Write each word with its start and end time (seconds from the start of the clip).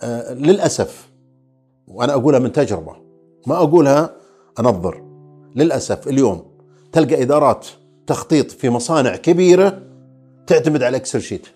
آه 0.00 0.34
للأسف 0.34 1.08
وأنا 1.88 2.12
أقولها 2.12 2.38
من 2.38 2.52
تجربة 2.52 2.96
ما 3.46 3.56
أقولها 3.56 4.14
أنظر. 4.58 5.02
للأسف 5.56 6.08
اليوم 6.08 6.42
تلقى 6.92 7.22
إدارات 7.22 7.66
تخطيط 8.06 8.50
في 8.50 8.70
مصانع 8.70 9.16
كبيرة 9.16 9.82
تعتمد 10.46 10.82
على 10.82 10.88
ال 10.88 10.94
Excel 10.94 11.22
sheet 11.22 11.46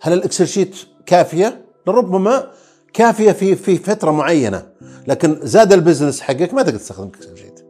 هل 0.00 0.12
ال 0.12 0.18
Excel 0.18 0.46
sheet 0.46 0.76
كافية؟ 1.06 1.64
لربما 1.86 2.50
كافية 2.92 3.32
في 3.32 3.56
في 3.56 3.76
فترة 3.76 4.10
معينة 4.10 4.66
لكن 5.06 5.38
زاد 5.42 5.72
ال 5.72 5.77
business 5.77 6.20
حقك 6.20 6.54
ما 6.54 6.62
تقدر 6.62 6.78
تستخدم 6.78 7.08
Excel 7.08 7.36
sheet 7.36 7.64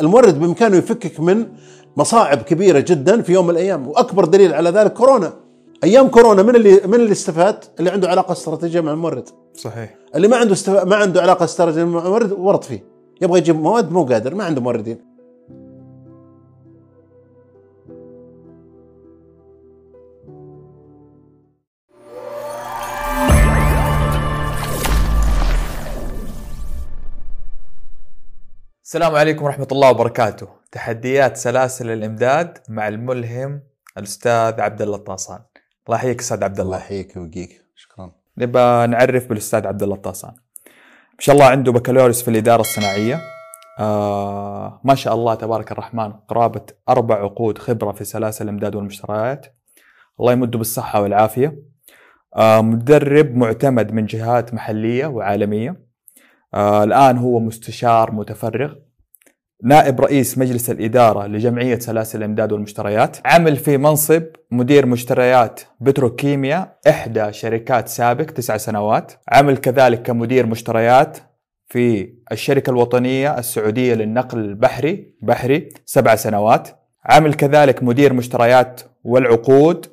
المورد 0.00 0.40
بإمكانه 0.40 0.76
يفكك 0.76 1.20
من 1.20 1.46
مصاعب 1.96 2.42
كبيرة 2.42 2.80
جدا 2.80 3.22
في 3.22 3.32
يوم 3.32 3.44
من 3.44 3.50
الأيام 3.50 3.88
وأكبر 3.88 4.24
دليل 4.24 4.54
على 4.54 4.70
ذلك 4.70 4.92
كورونا. 4.92 5.32
أيام 5.84 6.08
كورونا 6.08 6.42
من 6.42 6.56
اللي 6.56 6.80
من 6.86 6.94
اللي 6.94 7.12
استفاد؟ 7.12 7.64
اللي 7.78 7.90
عنده 7.90 8.08
علاقة 8.08 8.32
استراتيجية 8.32 8.80
مع 8.80 8.92
المورد. 8.92 9.28
صحيح. 9.54 9.94
اللي 10.14 10.28
ما 10.28 10.36
عنده 10.36 10.52
استف... 10.52 10.84
ما 10.84 10.96
عنده 10.96 11.22
علاقة 11.22 11.44
استراتيجية 11.44 11.84
مع 11.84 12.06
المورد 12.06 12.32
ورط 12.32 12.64
فيه. 12.64 12.84
يبغى 13.20 13.38
يجيب 13.38 13.56
مواد 13.56 13.92
مو 13.92 14.04
قادر 14.04 14.34
ما 14.34 14.44
عنده 14.44 14.60
موردين. 14.60 15.10
السلام 28.84 29.14
عليكم 29.14 29.44
ورحمة 29.44 29.68
الله 29.72 29.90
وبركاته. 29.90 30.48
تحديات 30.72 31.36
سلاسل 31.36 31.90
الإمداد 31.90 32.58
مع 32.68 32.88
الملهم 32.88 33.62
الأستاذ 33.98 34.60
عبد 34.60 34.82
الله 34.82 34.96
الطاسان. 34.96 35.38
الله 35.90 35.98
يحييك 35.98 36.20
أستاذ 36.20 36.44
عبد 36.44 36.60
الله. 36.60 36.76
يحييك 36.76 37.16
ويقيك 37.16 37.64
شكرا. 37.74 38.12
نبى 38.38 38.86
نعرف 38.86 39.28
بالأستاذ 39.28 39.66
عبد 39.66 39.82
الله 39.82 39.94
الطاسان. 39.94 40.30
ما 41.14 41.18
شاء 41.18 41.34
الله 41.34 41.46
عنده 41.46 41.72
بكالوريوس 41.72 42.22
في 42.22 42.28
الإدارة 42.28 42.60
الصناعية. 42.60 43.20
آه 43.78 44.80
ما 44.84 44.94
شاء 44.94 45.14
الله 45.14 45.34
تبارك 45.34 45.72
الرحمن 45.72 46.12
قرابة 46.12 46.60
أربع 46.88 47.14
عقود 47.14 47.58
خبرة 47.58 47.92
في 47.92 48.04
سلاسل 48.04 48.44
الإمداد 48.44 48.74
والمشتريات. 48.74 49.46
الله 50.20 50.32
يمده 50.32 50.58
بالصحة 50.58 51.02
والعافية. 51.02 51.62
آه 52.36 52.60
مدرب 52.60 53.36
معتمد 53.36 53.92
من 53.92 54.06
جهات 54.06 54.54
محلية 54.54 55.06
وعالمية. 55.06 55.86
آه 56.54 56.84
الآن 56.84 57.18
هو 57.18 57.40
مستشار 57.40 58.12
متفرغ. 58.12 58.74
نائب 59.62 60.00
رئيس 60.00 60.38
مجلس 60.38 60.70
الإدارة 60.70 61.26
لجمعية 61.26 61.78
سلاسل 61.78 62.18
الإمداد 62.18 62.52
والمشتريات 62.52 63.16
عمل 63.24 63.56
في 63.56 63.76
منصب 63.76 64.22
مدير 64.50 64.86
مشتريات 64.86 65.60
بتروكيميا 65.80 66.76
إحدى 66.88 67.32
شركات 67.32 67.88
سابق 67.88 68.24
تسع 68.24 68.56
سنوات. 68.56 69.12
عمل 69.28 69.56
كذلك 69.56 70.02
كمدير 70.02 70.46
مشتريات 70.46 71.18
في 71.66 72.14
الشركة 72.32 72.70
الوطنية 72.70 73.38
السعودية 73.38 73.94
للنقل 73.94 74.38
البحري 74.38 75.14
بحري 75.22 75.68
سبع 75.84 76.14
سنوات. 76.14 76.68
عمل 77.04 77.34
كذلك 77.34 77.82
مدير 77.82 78.12
مشتريات 78.12 78.80
والعقود 79.04 79.86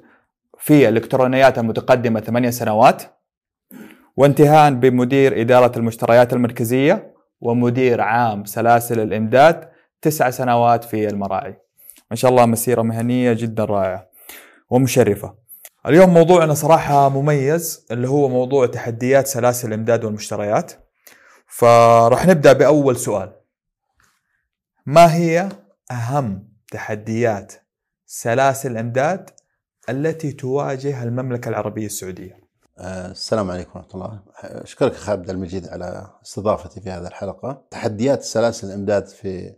في 0.59 0.89
الإلكترونيات 0.89 1.59
المتقدمة 1.59 2.19
ثمانية 2.19 2.49
سنوات. 2.49 3.03
وانتهاء 4.17 4.73
بمدير 4.73 5.41
إدارة 5.41 5.77
المشتريات 5.77 6.33
المركزية. 6.33 7.16
ومدير 7.41 8.01
عام 8.01 8.45
سلاسل 8.45 8.99
الإمداد 8.99 9.69
تسع 10.01 10.29
سنوات 10.29 10.83
في 10.83 11.07
المراعي. 11.07 11.57
ما 12.11 12.15
شاء 12.15 12.31
الله 12.31 12.45
مسيرة 12.45 12.81
مهنية 12.81 13.33
جدا 13.33 13.65
رائعة 13.65 14.09
ومشرفة. 14.69 15.35
اليوم 15.85 16.13
موضوعنا 16.13 16.53
صراحة 16.53 17.09
مميز 17.09 17.87
اللي 17.91 18.09
هو 18.09 18.29
موضوع 18.29 18.65
تحديات 18.65 19.27
سلاسل 19.27 19.67
الإمداد 19.67 20.05
والمشتريات. 20.05 20.71
فراح 21.47 22.27
نبدأ 22.27 22.53
بأول 22.53 22.97
سؤال. 22.97 23.33
ما 24.85 25.15
هي 25.15 25.49
أهم 25.91 26.49
تحديات 26.71 27.53
سلاسل 28.05 28.71
الإمداد 28.71 29.29
التي 29.89 30.31
تواجه 30.31 31.03
المملكة 31.03 31.49
العربية 31.49 31.85
السعودية؟ 31.85 32.46
السلام 32.79 33.51
عليكم 33.51 33.79
ورحمة 33.79 33.93
الله. 33.95 34.19
أشكرك 34.39 34.91
أخي 34.91 35.11
عبد 35.11 35.29
المجيد 35.29 35.67
على 35.67 36.07
استضافتي 36.25 36.81
في 36.81 36.89
هذه 36.89 37.07
الحلقة. 37.07 37.63
تحديات 37.71 38.23
سلاسل 38.23 38.67
الإمداد 38.67 39.07
في 39.07 39.53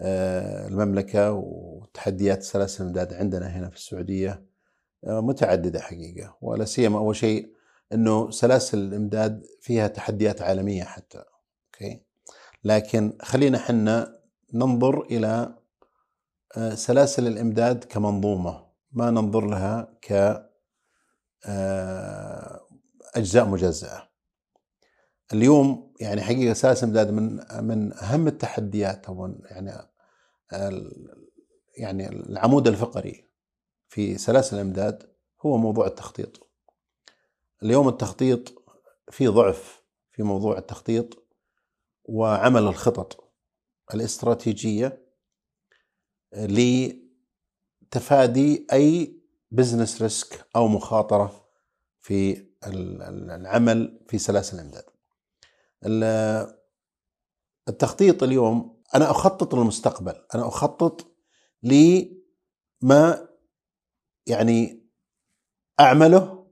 آه، 0.00 0.68
المملكة 0.68 1.32
وتحديات 1.32 2.42
سلاسل 2.42 2.82
الإمداد 2.82 3.14
عندنا 3.14 3.46
هنا 3.46 3.70
في 3.70 3.76
السعودية 3.76 4.42
آه، 5.06 5.20
متعددة 5.20 5.80
حقيقة 5.80 6.36
ولا 6.40 6.64
سيما 6.64 6.98
أول 6.98 7.16
شيء 7.16 7.52
أنه 7.92 8.30
سلاسل 8.30 8.78
الإمداد 8.78 9.46
فيها 9.60 9.88
تحديات 9.88 10.42
عالمية 10.42 10.84
حتى 10.84 11.18
okay؟ 11.18 12.02
لكن 12.64 13.18
خلينا 13.22 13.58
حنا 13.58 14.18
ننظر 14.54 15.02
إلى 15.02 15.54
سلاسل 16.74 17.26
الإمداد 17.26 17.84
كمنظومة 17.84 18.66
ما 18.92 19.10
ننظر 19.10 19.46
لها 19.46 19.98
ك 20.02 20.47
أجزاء 23.14 23.46
مجزأة. 23.48 24.08
اليوم 25.32 25.94
يعني 26.00 26.22
حقيقة 26.22 26.52
أساس 26.52 26.84
امداد 26.84 27.10
من 27.10 27.40
من 27.64 27.92
أهم 27.92 28.26
التحديات 28.26 29.06
أو 29.06 29.34
يعني 29.50 29.72
يعني 31.76 32.08
العمود 32.08 32.68
الفقري 32.68 33.24
في 33.88 34.18
سلاسل 34.18 34.56
الإمداد 34.56 35.12
هو 35.40 35.56
موضوع 35.56 35.86
التخطيط. 35.86 36.48
اليوم 37.62 37.88
التخطيط 37.88 38.62
في 39.10 39.26
ضعف 39.28 39.82
في 40.10 40.22
موضوع 40.22 40.58
التخطيط 40.58 41.28
وعمل 42.04 42.62
الخطط 42.62 43.32
الاستراتيجية 43.94 45.08
لتفادي 47.92 48.66
أي 48.72 49.17
business 49.50 50.02
risk 50.02 50.46
أو 50.56 50.68
مخاطرة 50.68 51.48
في 52.00 52.48
العمل 52.66 54.04
في 54.08 54.18
سلاسل 54.18 54.56
الإمداد. 54.56 54.84
التخطيط 57.68 58.22
اليوم 58.22 58.82
أنا 58.94 59.10
أخطط 59.10 59.54
للمستقبل، 59.54 60.26
أنا 60.34 60.48
أخطط 60.48 61.06
لما 61.62 63.28
يعني 64.26 64.88
أعمله 65.80 66.46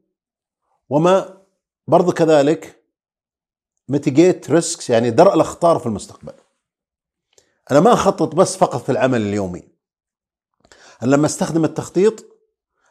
وما 0.88 1.46
برضو 1.86 2.12
كذلك 2.12 2.84
mitigate 3.88 4.50
risks 4.50 4.90
يعني 4.90 5.10
درء 5.10 5.34
الأخطار 5.34 5.78
في 5.78 5.86
المستقبل. 5.86 6.32
أنا 7.70 7.80
ما 7.80 7.92
أخطط 7.92 8.34
بس 8.34 8.56
فقط 8.56 8.82
في 8.82 8.92
العمل 8.92 9.20
اليومي. 9.20 9.68
أنا 11.02 11.10
لما 11.10 11.26
أستخدم 11.26 11.64
التخطيط 11.64 12.35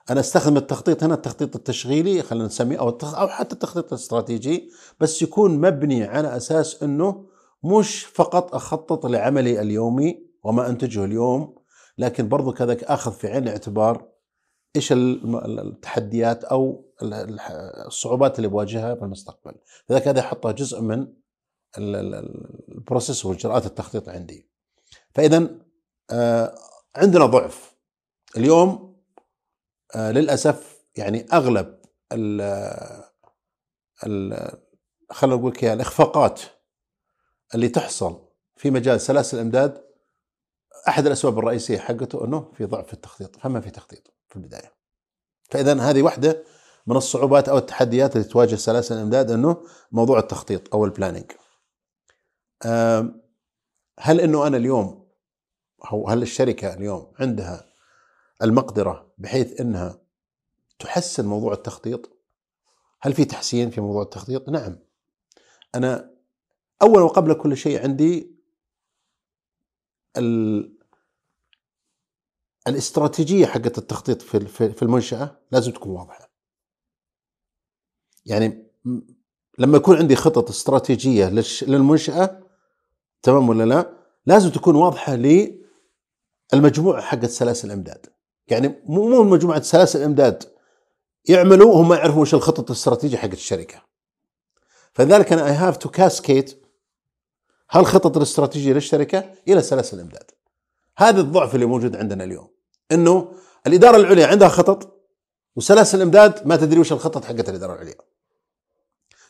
أنا 0.10 0.20
أستخدم 0.20 0.58
التخطيط 0.58 1.04
هنا 1.04 1.14
التخطيط 1.14 1.56
التشغيلي 1.56 2.22
خلينا 2.22 2.46
نسميه 2.46 2.80
أو 2.80 2.90
أو 2.90 3.28
حتى 3.28 3.54
التخطيط 3.54 3.94
الاستراتيجي 3.94 4.70
بس 5.00 5.22
يكون 5.22 5.62
مبني 5.62 6.04
على 6.04 6.38
أساس 6.38 6.84
إنه 6.84 7.26
مش 7.64 8.06
فقط 8.06 8.56
أخطط 8.56 9.06
لعملي 9.06 9.62
اليومي 9.62 10.26
وما 10.44 10.70
أنتجه 10.70 11.06
اليوم 11.06 11.56
لكن 11.98 12.30
برضو 12.30 12.52
كذلك 12.52 12.84
آخذ 12.84 13.12
في 13.12 13.28
عين 13.28 13.44
الاعتبار 13.44 14.16
إيش 14.76 14.92
التحديات 14.92 16.44
أو 16.44 16.86
الصعوبات 17.88 18.38
اللي 18.38 18.48
بواجهها 18.48 18.96
في 18.96 19.02
المستقبل. 19.02 19.56
لذلك 19.90 20.08
هذا 20.08 20.20
يحطها 20.20 20.52
جزء 20.52 20.82
من 20.82 21.08
البروسيس 21.78 23.26
وإجراءات 23.26 23.66
التخطيط 23.66 24.10
عندي. 24.10 24.50
فاذا 25.14 25.50
آه، 26.12 26.56
عندنا 26.96 27.26
ضعف. 27.26 27.76
اليوم 28.38 28.95
للأسف 29.96 30.86
يعني 30.96 31.26
أغلب 31.34 31.80
ال 32.12 32.42
ال 34.06 34.52
خلينا 35.12 35.36
نقول 35.36 35.52
كذا 35.52 35.74
الإخفاقات 35.74 36.42
اللي 37.56 37.70
تحصل 37.70 38.26
في 38.56 38.72
مجال 38.72 39.02
سلاسل 39.02 39.38
الإمداد 39.38 39.86
أحد 40.88 41.06
الأسباب 41.06 41.40
الرئيسية 41.40 41.78
حقته 41.78 42.26
أنه 42.26 42.52
في 42.54 42.66
ضعف 42.66 42.88
في 42.88 42.94
التخطيط 42.94 43.36
فما 43.36 43.62
في 43.62 43.70
تخطيط 43.70 44.14
في 44.28 44.36
البداية. 44.36 44.74
فإذا 45.52 45.82
هذه 45.82 46.02
واحدة 46.02 46.44
من 46.88 46.96
الصعوبات 46.98 47.50
أو 47.50 47.58
التحديات 47.58 48.16
اللي 48.16 48.28
تواجه 48.28 48.56
سلاسل 48.56 48.96
الإمداد 48.96 49.32
أنه 49.32 49.64
موضوع 49.92 50.20
التخطيط 50.20 50.76
أو 50.76 50.86
البلاننج 50.86 51.32
هل 54.00 54.22
أنه 54.22 54.48
أنا 54.48 54.58
اليوم 54.58 55.08
أو 55.92 56.10
هل 56.10 56.22
الشركة 56.22 56.74
اليوم 56.74 57.14
عندها 57.20 57.66
المقدرة 58.42 59.14
بحيث 59.18 59.62
إنها 59.62 60.02
تحسن 60.80 61.26
موضوع 61.26 61.54
التخطيط 61.54 62.18
هل 63.02 63.14
في 63.14 63.26
تحسين 63.26 63.70
في 63.70 63.82
موضوع 63.82 64.02
التخطيط 64.02 64.50
نعم 64.50 64.80
أنا 65.76 66.16
اول 66.82 67.02
وقبل 67.02 67.34
كل 67.34 67.58
شيء 67.58 67.84
عندي 67.84 68.36
ال 70.18 70.76
الاستراتيجية 72.68 73.46
حقت 73.46 73.78
التخطيط 73.78 74.22
في 74.22 74.48
في 74.74 74.82
المنشأة 74.84 75.40
لازم 75.52 75.72
تكون 75.72 75.92
واضحة 75.92 76.32
يعني 78.26 78.68
لما 79.60 79.78
يكون 79.78 79.98
عندي 79.98 80.16
خطط 80.16 80.50
استراتيجية 80.50 81.44
للمنشأة 81.62 82.44
تمام 83.22 83.50
ولا 83.50 83.64
لا؟ 83.64 83.94
لازم 84.26 84.50
تكون 84.50 84.76
واضحة 84.76 85.16
للمجموعة 86.54 87.02
حقت 87.02 87.26
سلاسل 87.26 87.68
الإمداد. 87.68 88.15
يعني 88.48 88.82
مو 88.86 89.10
مو 89.10 89.24
مجموعه 89.24 89.62
سلاسل 89.62 90.00
الإمداد 90.00 90.44
يعملوا 91.26 91.82
هم 91.82 91.90
ما 91.90 91.96
يعرفون 91.96 92.22
وش 92.22 92.34
الخطط 92.34 92.72
الاستراتيجية 92.72 93.18
حقت 93.18 93.34
الشركة. 93.34 93.82
فلذلك 94.94 95.34
أنا 95.34 95.48
I 95.48 95.52
have 95.52 95.78
to 95.78 95.90
cascade 95.90 96.62
هالخطط 97.72 98.18
الاستراتيجية 98.18 98.74
للشركة 98.74 99.32
إلى 99.48 99.62
سلاسل 99.62 99.98
الإمداد. 99.98 100.32
هذا 100.98 101.22
الضعف 101.22 101.56
اللي 101.56 101.66
موجود 101.66 101.96
عندنا 101.96 102.24
اليوم 102.24 102.48
إنه 102.92 103.32
الإدارة 103.68 103.98
العليا 103.98 104.28
عندها 104.28 104.48
خطط 104.48 105.02
وسلاسل 105.56 105.98
الإمداد 105.98 106.48
ما 106.48 106.56
تدري 106.56 106.80
وش 106.80 106.92
الخطط 106.92 107.26
حقت 107.26 107.50
الإدارة 107.50 107.74
العليا. 107.74 107.96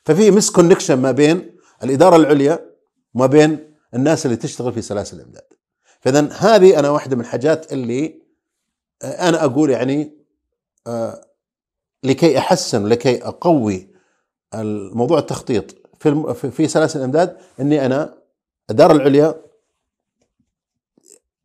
ففي 0.05 0.31
misconnection 0.31 1.01
ما 1.01 1.11
بين 1.11 1.57
الإدارة 1.83 2.15
العليا 2.15 2.75
وما 3.13 3.25
بين 3.25 3.73
الناس 3.93 4.25
اللي 4.25 4.37
تشتغل 4.37 4.73
في 4.73 4.81
سلاسل 4.81 5.17
الإمداد. 5.17 5.47
فاذا 6.01 6.29
هذه 6.33 6.79
أنا 6.79 6.89
واحدة 6.89 7.15
من 7.15 7.21
الحاجات 7.21 7.73
اللي 7.73 8.24
أنا 9.03 9.45
أقول 9.45 9.69
يعني 9.69 10.11
آه، 10.87 11.21
لكي 12.03 12.37
أحسن 12.37 12.85
لكي 12.87 13.23
أقوي 13.23 13.87
الموضوع 14.53 15.19
التخطيط 15.19 15.75
في 15.99 16.33
في- 16.51 16.67
سلاسل 16.67 16.99
الإمداد 16.99 17.37
إني 17.59 17.85
أنا 17.85 18.17
الاداره 18.69 18.93
العليا 18.93 19.35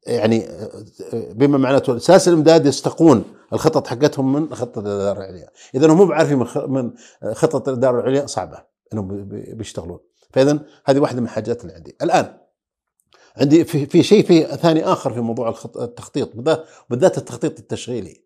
يعني 0.07 0.49
بما 1.13 1.59
معناته 1.59 1.99
سلاسل 1.99 2.31
الإمداد 2.33 2.67
يستقون 2.67 3.25
الخطط 3.53 3.87
حقتهم 3.87 4.33
من 4.33 4.55
خطة 4.55 4.79
الاداره 4.81 5.19
العليا، 5.19 5.49
إذا 5.75 5.87
هم 5.93 5.97
مو 5.97 6.13
عارفين 6.13 6.39
من 6.69 6.91
خطة 7.33 7.69
الاداره 7.71 8.01
العليا 8.01 8.27
صعبة 8.27 8.59
إنهم 8.93 9.09
بي- 9.09 9.23
بي- 9.23 9.55
بيشتغلون، 9.55 9.99
فإذا 10.31 10.59
هذه 10.85 10.99
واحدة 10.99 11.21
من 11.21 11.27
الحاجات 11.27 11.63
اللي 11.63 11.75
عندي. 11.75 11.97
الآن 12.03 12.39
عندي 13.37 13.65
في 13.65 13.87
في 13.87 14.03
شيء 14.03 14.27
في 14.27 14.45
ثاني 14.45 14.85
آخر 14.85 15.13
في 15.15 15.21
موضوع 15.21 15.49
التخطيط 15.77 16.37
بالذات 16.91 17.19
التخطيط 17.19 17.59
التشغيلي. 17.59 18.23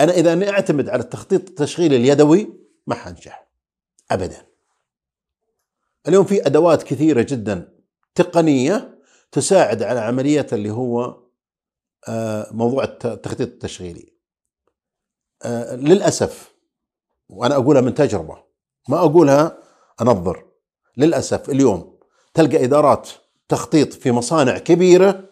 أنا 0.00 0.12
إذا 0.12 0.32
أني 0.32 0.50
أعتمد 0.50 0.88
على 0.88 1.02
التخطيط 1.02 1.48
التشغيلي 1.48 1.96
اليدوي 1.96 2.52
ما 2.86 2.94
حنجح 2.94 3.48
ابدا. 4.10 4.46
اليوم 6.08 6.24
في 6.24 6.46
أدوات 6.46 6.82
كثيرة 6.82 7.22
جدا 7.22 7.72
تقنية 8.14 8.98
تساعد 9.32 9.82
على 9.82 10.00
عملية 10.00 10.46
اللي 10.52 10.70
هو 10.70 11.22
آه، 12.08 12.48
موضوع 12.52 12.84
الت- 12.84 13.06
التخطيط 13.06 13.48
التشغيلي. 13.48 14.12
آه، 15.42 15.76
للأسف 15.76 16.52
وأنا 17.28 17.54
أقولها 17.54 17.80
من 17.80 17.94
تجربة 17.94 18.42
ما 18.88 18.98
أقولها 18.98 19.58
أنظر 20.00 20.44
للأسف 20.96 21.50
اليوم 21.50 21.98
تلقى 22.34 22.64
إدارات 22.64 23.08
تخطيط 23.52 23.92
في 23.92 24.12
مصانع 24.12 24.58
كبيرة 24.58 25.24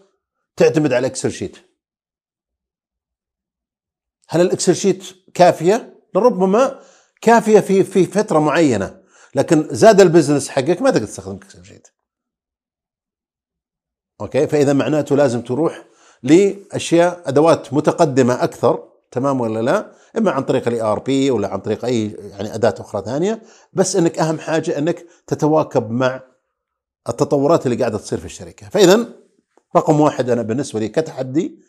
تعتمد 0.56 0.92
على 0.92 1.06
Excel 1.06 1.32
sheet. 1.32 1.56
هل 4.28 4.40
ال 4.40 4.46
Excel 4.46 4.76
sheet 4.76 5.04
كافية؟ 5.34 5.94
لربما 6.14 6.80
كافية 7.20 7.60
في 7.60 7.84
في 7.84 8.06
فترة 8.06 8.38
معينة 8.38 9.00
لكن 9.34 9.68
زاد 9.70 10.00
ال 10.00 10.05
business 10.05 10.48
حقك 10.48 10.82
ما 10.82 10.90
تقدر 10.90 11.06
تستخدم 11.06 11.36
Excel 11.36 11.64
sheet. 11.64 11.88
okay 14.20 14.46
فإذا 14.46 14.72
معناته 14.72 15.16
لازم 15.16 15.42
تروح 15.42 15.84
لأشياء 16.22 17.22
أدوات 17.26 17.74
متقدمة 17.74 18.44
أكثر 18.44 18.88
تمام 19.10 19.40
ولا 19.40 19.62
لا؟ 19.62 19.92
إما 20.18 20.30
عن 20.30 20.42
طريق 20.42 20.68
ال 20.68 20.80
ERP 20.80 21.30
ولا 21.30 21.48
عن 21.48 21.60
طريق 21.60 21.84
أي 21.84 22.06
يعني 22.10 22.54
أداة 22.54 22.74
أخرى 22.78 23.02
ثانية 23.04 23.42
بس 23.72 23.96
إنك 23.96 24.18
أهم 24.18 24.38
حاجة 24.38 24.78
إنك 24.78 25.06
تتواكب 25.26 25.90
مع 25.90 26.30
التطورات 27.08 27.66
اللي 27.66 27.76
قاعدة 27.76 27.98
تصير 27.98 28.18
في 28.18 28.24
الشركة، 28.24 28.68
فاذا 28.68 29.06
رقم 29.76 30.00
واحد 30.00 30.30
أنا 30.30 30.42
بالنسبة 30.42 30.80
لي 30.80 30.88
كتحدي 30.88 31.60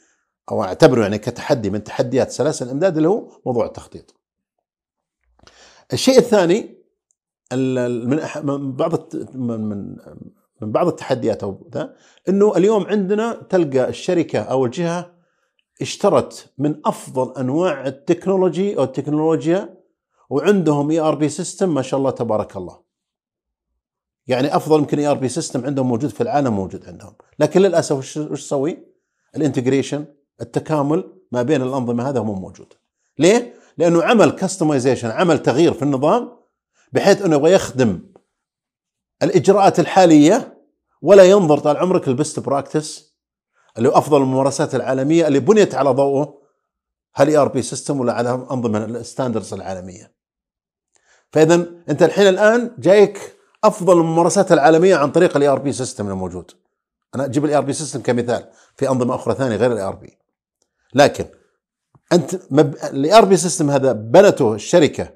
أو 0.51 0.63
أعتبره 0.63 1.01
يعني 1.01 1.17
كتحدي 1.17 1.69
من 1.69 1.83
تحديات 1.83 2.31
سلاسل 2.31 2.65
الإمداد 2.65 2.97
اللي 2.97 3.09
هو 3.09 3.41
موضوع 3.45 3.65
التخطيط. 3.65 4.15
الشيء 5.93 6.17
الثاني 6.17 6.77
ال- 7.53 7.77
ال- 7.77 8.45
من 8.45 8.71
بعض 8.75 9.15
من 9.35 9.95
من 10.61 10.71
بعض 10.71 10.87
التحديات 10.87 11.43
أو 11.43 11.69
ذا 11.73 11.95
إنه 12.29 12.57
اليوم 12.57 12.83
عندنا 12.85 13.33
تلقى 13.49 13.89
الشركة 13.89 14.39
أو 14.39 14.65
الجهة 14.65 15.15
اشترت 15.81 16.53
من 16.57 16.81
أفضل 16.85 17.33
أنواع 17.37 17.87
ال 17.87 17.95
technology 17.95 18.77
أو 18.77 18.83
التكنولوجيا 18.83 19.77
وعندهم 20.29 20.91
ERP 20.91 21.29
system 21.29 21.73
ما 21.73 21.81
شاء 21.81 21.97
الله 21.99 22.11
تبارك 22.11 22.57
الله. 22.57 22.80
يعني 24.31 24.55
أفضل 24.55 24.79
يمكن 24.79 24.99
ERP 24.99 25.29
system 25.29 25.65
عندهم 25.65 25.87
موجود 25.87 26.09
في 26.09 26.21
العالم 26.21 26.53
موجود 26.53 26.85
عندهم، 26.87 27.13
لكن 27.39 27.61
للأسف 27.61 27.97
وش 27.97 28.13
تسوي؟ 28.13 28.77
ال 29.35 29.41
integration 29.41 30.05
التكامل 30.41 31.13
ما 31.31 31.43
بين 31.43 31.61
الأنظمة 31.61 32.09
هذا 32.09 32.21
مو 32.21 32.33
موجود. 32.33 32.73
ليه؟ 33.19 33.53
لأنه 33.77 34.03
عمل 34.03 34.31
customization 34.31 35.09
عمل 35.11 35.39
تغيير 35.39 35.73
في 35.73 35.83
النظام 35.83 36.37
بحيث 36.91 37.21
أنه 37.21 37.35
يبغى 37.35 37.51
يخدم 37.51 37.99
الإجراءات 39.23 39.79
الحالية 39.79 40.63
ولا 41.01 41.23
ينظر 41.23 41.57
طال 41.59 41.77
عمرك 41.77 42.07
ال 42.07 42.14
best 42.14 42.39
practice 42.39 43.15
اللي 43.77 43.89
هو 43.89 43.93
أفضل 43.93 44.21
الممارسات 44.21 44.75
العالمية 44.75 45.27
اللي 45.27 45.39
بنيت 45.39 45.75
على 45.75 45.89
ضوءه 45.89 46.41
هال 47.15 47.37
ERP 47.37 47.61
system 47.61 47.99
ولا 47.99 48.13
على 48.13 48.29
أنظمة 48.29 48.85
ال 48.85 48.92
standards 48.92 49.53
العالمية. 49.53 50.15
فاذا 51.31 51.65
أنت 51.89 52.03
الحين 52.03 52.27
الآن 52.27 52.75
جايك 52.79 53.40
أفضل 53.63 53.97
الممارسات 53.97 54.51
العالمية 54.51 54.95
عن 54.95 55.11
طريق 55.11 55.37
ال 55.37 55.49
ERP 55.49 55.73
system 55.73 56.09
الموجود. 56.09 56.51
أنا 57.15 57.25
أجيب 57.25 57.45
ال 57.45 57.57
ERP 57.57 57.73
system 57.73 58.01
كمثال 58.01 58.49
في 58.75 58.89
أنظمة 58.89 59.15
أخرى 59.15 59.35
ثانية 59.35 59.55
غير 59.55 59.71
ال 59.71 59.83
ERP. 59.83 60.17
لكن 60.93 61.25
أنت 62.13 62.39
مب... 62.51 62.75
ال 62.75 63.13
ERP 63.13 63.37
system 63.37 63.71
هذا 63.71 63.91
بنته 63.91 64.53
الشركة 64.53 65.13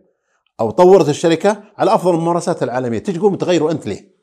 أو 0.60 0.72
طورت 0.72 1.10
الشركة 1.10 1.64
على 1.78 1.96
أفضل 1.96 2.16
الممارسات 2.16 2.64
العالمية، 2.64 3.00
تجي 3.00 3.20
تقوم 3.20 3.36
تغيره 3.36 3.72
أنت 3.72 3.88
ليه؟ 3.88 4.16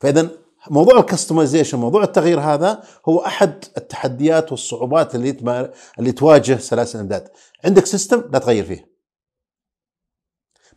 فإذا 0.00 0.30
موضوع 0.70 0.98
ال 0.98 1.04
customization 1.04 1.78
موضوع 1.78 2.02
التغيير 2.02 2.40
هذا 2.40 2.82
هو 3.08 3.18
أحد 3.18 3.64
التحديات 3.76 4.52
والصعوبات 4.52 5.14
اللي 5.14 5.32
تما... 5.32 5.70
اللي 5.98 6.12
تواجه 6.12 6.56
سلاسل 6.56 6.98
الامداد 6.98 7.28
عندك 7.64 7.86
system 7.86 8.24
لا 8.32 8.38
تغير 8.38 8.64
فيه 8.64 8.90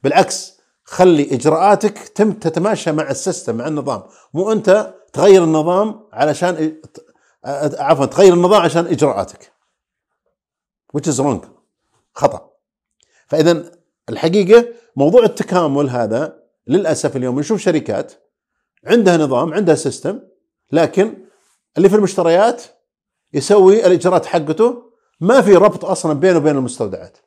بالعكس 0.03 0.58
خلي 0.89 1.35
إجراءاتك 1.35 1.97
تم 2.07 2.31
تتماشى 2.31 2.92
مع 2.92 3.09
ال 3.09 3.16
system 3.16 3.56
مع 3.56 3.68
النظام. 3.68 4.04
مو 4.33 4.52
أنت 4.52 4.95
تغير 5.13 5.44
النظام 5.44 6.07
علشان 6.13 6.78
عفوا 7.80 8.06
تغير 8.06 8.33
النظام 8.33 8.61
عشان 8.61 8.85
إجراءاتك. 8.87 9.52
Which 10.97 11.07
is 11.07 11.19
wrong. 11.19 11.45
خطأ. 12.13 12.49
فاذا 13.28 13.71
الحقيقة 14.09 14.68
موضوع 14.95 15.23
التكامل 15.23 15.90
هذا 15.90 16.40
للأسف 16.68 17.16
اليوم 17.16 17.40
نشوف 17.40 17.61
شركات 17.61 18.13
عندها 18.85 19.18
نظام 19.18 19.54
عندها 19.54 19.75
سيستم 19.75 20.19
لكن 20.71 21.25
اللي 21.78 21.90
في 21.90 21.95
المشتريات 21.95 22.63
يسوي 23.33 23.85
الإجراءات 23.85 24.25
حقته 24.25 24.92
ما 25.19 25.42
في 25.42 25.56
ربط 25.56 25.85
أصلا 25.85 26.13
بينه 26.13 26.37
وبين 26.37 26.57
المستودعات. 26.57 27.18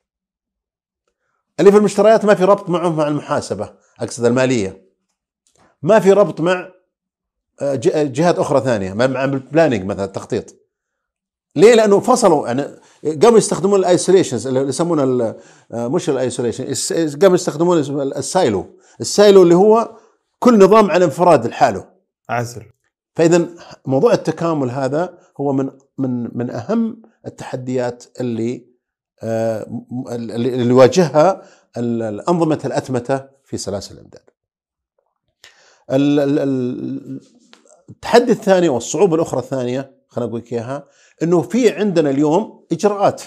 اللي 1.61 1.73
في 1.73 1.79
المشتريات 1.79 2.25
ما 2.25 2.35
في 2.35 2.45
ربط 2.45 2.71
معه 2.71 2.89
مع 2.89 3.09
المحاسبة 3.09 3.73
أقصد 4.01 4.25
المالية. 4.25 4.83
ما 5.83 6.01
في 6.01 6.13
ربط 6.13 6.41
مع 6.41 6.69
جهات 7.93 8.39
أخرى 8.39 8.61
ثانية 8.61 8.93
مع 8.93 9.25
ال 9.25 9.31
planning 9.31 9.85
مثلا 9.85 10.05
التخطيط 10.05 10.57
ليه؟ 11.57 11.75
لأنه 11.75 12.01
فصلوا 12.01 12.47
يعني 12.47 12.63
قاموا 13.23 13.39
يستخدمون 13.39 13.81
ال 13.81 13.87
isolations 13.87 14.47
اللي 14.47 14.61
يسمونه 14.61 15.35
مش 15.71 16.11
ال 16.11 16.16
isolation 16.16 16.65
قاموا 17.19 17.35
يستخدمون 17.35 17.79
ال 18.03 18.18
silo 18.18 18.79
ال 19.01 19.09
silo 19.09 19.43
اللي 19.43 19.55
هو 19.55 19.97
كل 20.39 20.59
نظام 20.59 20.91
على 20.91 21.05
انفراد 21.05 21.47
لحاله. 21.47 21.85
عزل. 22.31 22.63
فإذا 23.15 23.49
موضوع 23.87 24.13
التكامل 24.13 24.71
هذا 24.71 25.19
هو 25.41 25.53
من 25.53 25.71
من 25.99 26.39
من 26.39 26.51
أهم 26.51 27.03
التحديات 27.27 28.05
اللي 28.21 28.55
آه 28.55 28.72
اللي 29.23 30.69
يواجهها 30.69 31.43
انظمه 32.29 32.61
الأتمتة 32.65 33.25
في 33.45 33.57
سلاسل 33.57 33.95
الإمداد. 33.95 34.31
التحدي 37.91 38.33
الثاني 38.33 38.69
والصعوبه 38.69 39.15
الأخرى 39.15 39.41
الثانية 39.41 39.97
خلينا 40.09 40.31
أقول 40.31 40.41
لك 40.41 40.53
إياها 40.53 40.87
إنه 41.23 41.43
في 41.43 41.71
عندنا 41.71 42.11
اليوم 42.11 42.67
إجراءات 42.73 43.23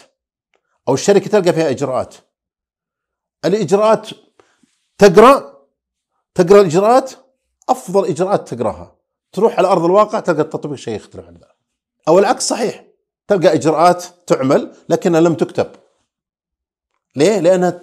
أو 0.87 0.93
الشركة 0.93 1.29
تلقى 1.29 1.53
فيها 1.53 1.69
إجراءات. 1.69 2.15
الإجراءات 3.45 4.09
تقرأ 4.97 5.55
تقرأ 6.35 6.61
الإجراءات 6.61 7.11
أفضل 7.69 8.05
إجراءات 8.05 8.53
تقرأها 8.53 8.95
تروح 9.31 9.57
على 9.57 9.67
أرض 9.67 9.85
الواقع 9.85 10.19
تلقى 10.19 10.41
التطبيق 10.41 10.77
شيء 10.77 10.95
يختلف 10.95 11.25
عن 11.25 11.33
ذا 11.33 11.51
أو 12.07 12.19
العكس 12.19 12.47
صحيح 12.47 12.85
تلقى 13.27 13.53
إجراءات 13.53 14.05
تعمل 14.27 14.75
لكنها 14.89 15.21
لم 15.21 15.33
تكتب 15.33 15.67
ليه؟ 17.15 17.39
لانها 17.39 17.81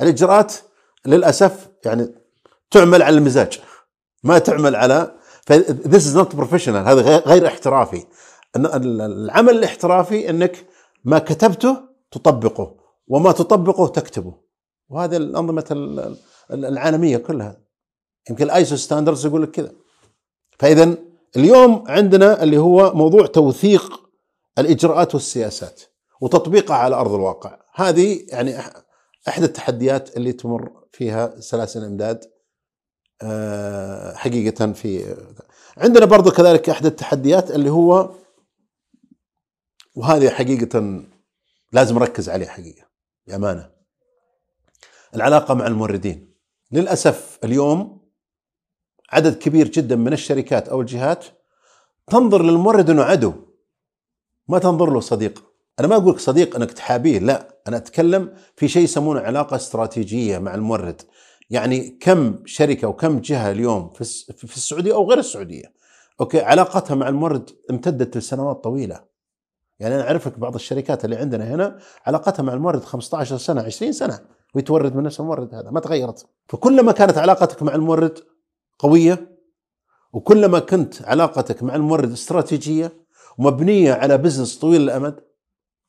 الإجراءات 0.00 0.54
للأسف 1.06 1.68
يعني 1.84 2.14
تعمل 2.70 3.02
على 3.02 3.18
المزاج. 3.18 3.60
ما 4.24 4.38
تعمل 4.38 4.76
على 4.76 5.14
this 5.70 6.06
is 6.06 6.16
not 6.16 6.36
professional 6.36 6.88
هذا 6.88 7.18
غير- 7.18 7.46
احترافي. 7.46 8.04
العمل 8.56 9.50
الاحترافي 9.58 10.30
إنك 10.30 10.66
ما 11.04 11.18
كتبته 11.18 11.76
تطبقه 12.10 12.76
وما 13.08 13.32
تطبقه 13.32 13.88
تكتبه. 13.88 14.34
وهذا 14.88 15.16
الأنظمة 15.16 15.64
ال- 15.70 16.16
ال- 16.50 16.64
العالمية 16.64 17.16
كلها. 17.16 17.56
يمكن 18.30 18.44
ال 18.44 18.52
ISO 18.52 18.76
standards 18.76 19.26
يقول 19.26 19.42
لك 19.42 19.50
كذا. 19.50 19.72
فاذا 20.58 20.94
اليوم 21.36 21.84
عندنا 21.88 22.42
اللي 22.42 22.58
هو 22.58 22.94
موضوع 22.94 23.26
توثيق 23.26 24.00
الإجراءات 24.58 25.14
والسياسات 25.14 25.82
وتطبيقها 26.20 26.76
على 26.76 26.96
أرض 26.96 27.12
الواقع. 27.14 27.58
هذه 27.74 28.26
يعني 28.28 28.58
إحدى 29.28 29.44
التحديات 29.44 30.16
اللي 30.16 30.32
تمر 30.32 30.84
فيها 30.92 31.40
سلاسل 31.40 31.80
الإمداد 31.80 32.24
آه، 33.22 34.14
حقيقة 34.14 34.72
في 34.72 35.16
عندنا 35.76 36.04
برضو 36.04 36.30
كذلك 36.30 36.70
إحدى 36.70 36.88
التحديات 36.88 37.50
اللي 37.50 37.70
هو 37.70 38.14
وهذه 39.94 40.30
حقيقة 40.30 41.04
لازم 41.72 41.98
نركز 41.98 42.28
عليه 42.28 42.46
حقيقة 42.46 42.86
بأمانة. 43.26 43.70
العلاقة 45.14 45.54
مع 45.54 45.66
الموردين. 45.66 46.34
للأسف 46.72 47.38
اليوم 47.44 48.08
عدد 49.10 49.38
كبير 49.38 49.68
جدا 49.68 49.96
من 49.96 50.12
الشركات 50.12 50.68
أو 50.68 50.80
الجهات 50.80 51.24
تنظر 52.06 52.42
للمورد 52.42 52.90
إنه 52.90 53.02
عدو 53.02 53.32
ما 54.48 54.58
تنظر 54.58 54.90
له 54.90 55.00
صديق. 55.00 55.53
أنا 55.80 55.88
ما 55.88 55.96
أقول 55.96 56.12
لك 56.12 56.18
صديق 56.18 56.56
أنك 56.56 56.72
تحابيه 56.72 57.18
لا 57.18 57.58
أنا 57.68 57.76
أتكلم 57.76 58.32
في 58.56 58.68
شيء 58.68 58.82
يسمونه 58.84 59.20
علاقة 59.20 59.56
استراتيجية 59.56 60.38
مع 60.38 60.54
المورد. 60.54 61.02
يعني 61.50 61.98
كم 62.00 62.38
شركة 62.46 62.88
وكم 62.88 63.18
جهة 63.20 63.50
اليوم 63.50 63.90
في 63.90 64.00
الس- 64.00 64.32
في 64.32 64.56
السعودية 64.56 64.94
أو 64.94 65.08
غير 65.10 65.18
السعودية 65.18 65.72
أوكي 66.20 66.40
علاقتها 66.40 66.94
مع 66.94 67.08
المورد 67.08 67.50
امتدت 67.70 68.16
لسنوات 68.16 68.64
طويلة. 68.64 69.04
يعني 69.78 69.94
أنا 69.94 70.02
أعرفك 70.06 70.38
بعض 70.38 70.54
الشركات 70.54 71.04
اللي 71.04 71.16
عندنا 71.16 71.54
هنا 71.54 71.78
علاقتها 72.06 72.42
مع 72.42 72.52
المورد 72.52 72.84
15 72.84 73.36
سنة 73.36 73.62
20 73.62 73.92
سنة 73.92 74.20
ويتورد 74.54 74.96
من 74.96 75.02
نفس 75.02 75.20
المورد 75.20 75.54
هذا 75.54 75.70
ما 75.70 75.80
تغيرت. 75.80 76.26
فكلما 76.48 76.92
كانت 76.92 77.18
علاقتك 77.18 77.62
مع 77.62 77.74
المورد 77.74 78.18
قوية 78.78 79.34
وكلما 80.12 80.58
كنت 80.58 81.02
علاقتك 81.02 81.62
مع 81.62 81.74
المورد 81.74 82.12
استراتيجية 82.12 82.92
ومبنية 83.38 83.92
على 83.92 84.18
business 84.18 84.58
طويل 84.58 84.80
الأمد 84.82 85.20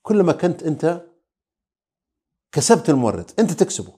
كلما 0.05 0.33
كنت 0.33 0.63
أنت 0.63 1.01
كسبت 2.51 2.89
المورد 2.89 3.31
أنت 3.39 3.51
تكسبه. 3.51 3.93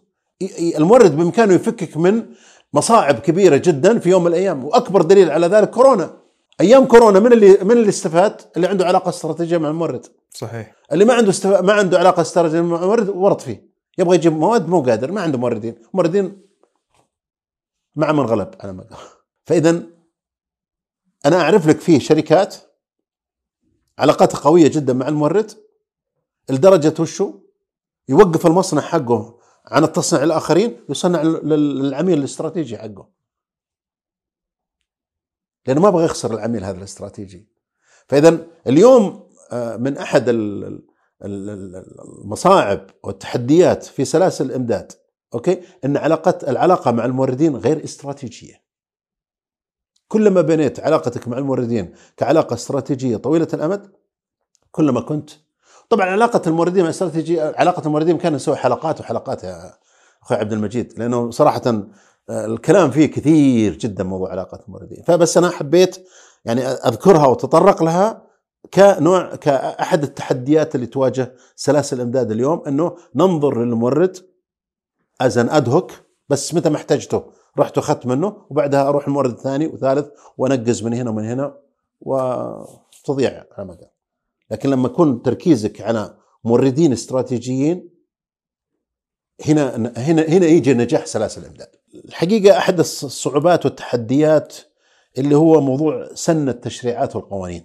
المورد 0.77 1.17
بإمكانه 1.17 1.53
يفكك 1.53 1.97
من 1.97 2.25
مصاعب 2.73 3.19
كبيرة 3.19 3.57
جدا 3.57 3.99
في 3.99 4.09
يوم 4.09 4.23
من 4.23 4.27
الأيام 4.27 4.65
وأكبر 4.65 5.01
دليل 5.01 5.31
على 5.31 5.47
ذلك 5.47 5.69
كورونا. 5.69 6.17
أيام 6.61 6.85
كورونا 6.85 7.19
من 7.19 7.33
اللي 7.33 7.57
من 7.63 7.71
اللي 7.71 7.89
استفاد؟ 7.89 8.41
اللي 8.55 8.67
عنده 8.67 8.85
علاقة 8.85 9.09
استراتيجية 9.09 9.57
مع 9.57 9.69
المورد. 9.69 10.05
صحيح. 10.29 10.75
اللي 10.91 11.05
ما 11.05 11.13
عنده 11.13 11.29
استف... 11.29 11.61
ما 11.61 11.73
عنده 11.73 11.99
علاقة 11.99 12.21
استراتيجية 12.21 12.61
مع 12.61 12.83
المورد 12.83 13.09
ورط 13.09 13.41
فيه. 13.41 13.69
يبغى 13.97 14.15
يجيب 14.15 14.33
مواد 14.33 14.69
مو 14.69 14.81
قادر 14.81 15.11
ما 15.11 15.21
عنده 15.21 15.37
موردين. 15.37 15.75
موردين 15.93 16.41
مع 17.95 18.11
من 18.11 18.23
غلب 18.23 18.55
على 18.59 18.73
ما 18.73 18.83
قال. 18.83 18.99
فاذا 19.45 19.83
أنا 21.25 21.41
أعرف 21.41 21.67
لك 21.67 21.79
فيه 21.79 21.99
شركات 21.99 22.55
علاقتها 23.99 24.39
قوية 24.39 24.67
جدا 24.67 24.93
مع 24.93 25.07
المورد. 25.07 25.66
لدرجه 26.49 27.01
وشو؟ 27.01 27.33
يوقف 28.09 28.45
المصنع 28.47 28.81
حقه 28.81 29.39
عن 29.65 29.83
التصنيع 29.83 30.23
الآخرين 30.23 30.79
يصنع 30.89 31.21
لل- 31.23 31.49
للعميل 31.79 32.17
الاستراتيجي 32.19 32.77
حقه. 32.77 33.09
لأنه 35.67 35.81
ما 35.81 35.89
يبغى 35.89 36.05
يخسر 36.05 36.33
العميل 36.33 36.63
هذا 36.63 36.77
الاستراتيجي. 36.77 37.47
فاذا 38.09 38.47
اليوم 38.67 39.27
آه، 39.51 39.77
من 39.77 39.97
أحد 39.97 40.29
ال- 40.29 40.63
ال- 40.65 41.49
ال- 41.49 41.85
المصاعب 42.23 42.89
والتحديات 43.03 43.83
في 43.83 44.05
سلاسل 44.05 44.45
الإمداد 44.45 44.91
أوكي؟ 45.33 45.61
إن 45.85 45.97
علاقه 45.97 46.49
العلاقة 46.51 46.91
مع 46.91 47.05
الموردين 47.05 47.55
غير 47.55 47.83
استراتيجية. 47.83 48.63
كلما 50.07 50.41
بنيت 50.41 50.79
علاقتك 50.79 51.27
مع 51.27 51.37
الموردين 51.37 51.95
كعلاقة 52.17 52.53
استراتيجية 52.53 53.17
طويلة 53.17 53.47
الأمد 53.53 53.91
كلما 54.71 55.01
كنت 55.01 55.29
طبعا 55.89 56.05
علاقة 56.05 56.41
الموردين 56.47 56.83
مع 56.83 56.89
الاستراتيجيه 56.89 57.53
علاقة 57.57 57.85
الموردين 57.85 58.17
كان 58.17 58.33
نسوي 58.33 58.55
حلقات 58.55 58.99
وحلقات 58.99 59.43
يا 59.43 59.73
أخوي 60.23 60.37
عبد 60.37 60.53
المجيد 60.53 60.93
لأنه 60.99 61.31
صراحة 61.31 61.61
آه، 62.29 62.45
الكلام 62.45 62.91
فيه 62.91 63.05
كثير 63.05 63.77
جدا 63.77 64.03
موضوع 64.03 64.31
علاقة 64.31 64.59
الموردين. 64.67 65.03
فبس 65.03 65.37
أنا 65.37 65.49
حبيت 65.49 66.07
يعني 66.45 66.67
أذكرها 66.67 67.27
وتطرق 67.27 67.83
لها 67.83 68.27
كنوع 68.73 69.35
كأحد 69.35 70.03
التحديات 70.03 70.75
اللي 70.75 70.85
تواجه 70.85 71.35
سلاسل 71.55 71.97
الامداد 71.97 72.31
اليوم 72.31 72.63
إنه 72.67 72.95
ننظر 73.15 73.63
للمورد 73.63 74.17
از 75.21 75.37
ان 75.37 75.49
ادهوك 75.49 75.91
بس 76.29 76.53
متى 76.53 76.69
ما 76.69 76.75
احتجته 76.75 77.23
رحت 77.59 77.77
اخذت 77.77 78.05
منه 78.05 78.45
وبعدها 78.49 78.89
أروح 78.89 79.07
المورد 79.07 79.31
الثاني 79.31 79.67
وثالث 79.67 80.07
وأنقز 80.37 80.83
من 80.83 80.93
هنا 80.93 81.09
ومن 81.09 81.25
هنا 81.25 81.57
وتضيع 82.01 83.45
على 83.57 83.67
قال 83.67 83.96
لكن 84.51 84.69
لما 84.69 84.87
يكون 84.87 85.21
تركيزك 85.21 85.81
على 85.81 86.17
موردين 86.43 86.91
استراتيجيين 86.91 87.89
هنا 89.45 89.75
هنا 89.97 90.21
هنا 90.21 90.45
يجي 90.45 90.73
نجاح 90.73 91.05
سلاسل 91.05 91.41
الإمداد. 91.41 91.67
الحقيقة 92.05 92.57
أحد 92.57 92.79
الصعوبات 92.79 93.65
والتحديات 93.65 94.57
اللي 95.17 95.35
هو 95.35 95.61
موضوع 95.61 96.13
سن 96.13 96.49
التشريعات 96.49 97.15
والقوانين. 97.15 97.63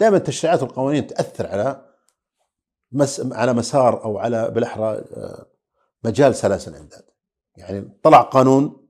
دائما 0.00 0.16
التشريعات 0.16 0.62
والقوانين 0.62 1.06
تأثر 1.06 1.46
على 1.46 1.94
مس 2.92 3.32
على 3.32 3.52
مسار 3.52 4.04
أو 4.04 4.18
على 4.18 4.50
بالأحرى 4.50 4.86
آه، 4.86 5.46
مجال 6.04 6.34
سلاسل 6.34 6.72
الإمداد. 6.74 7.04
يعني 7.56 7.98
طلع 8.02 8.20
قانون 8.20 8.88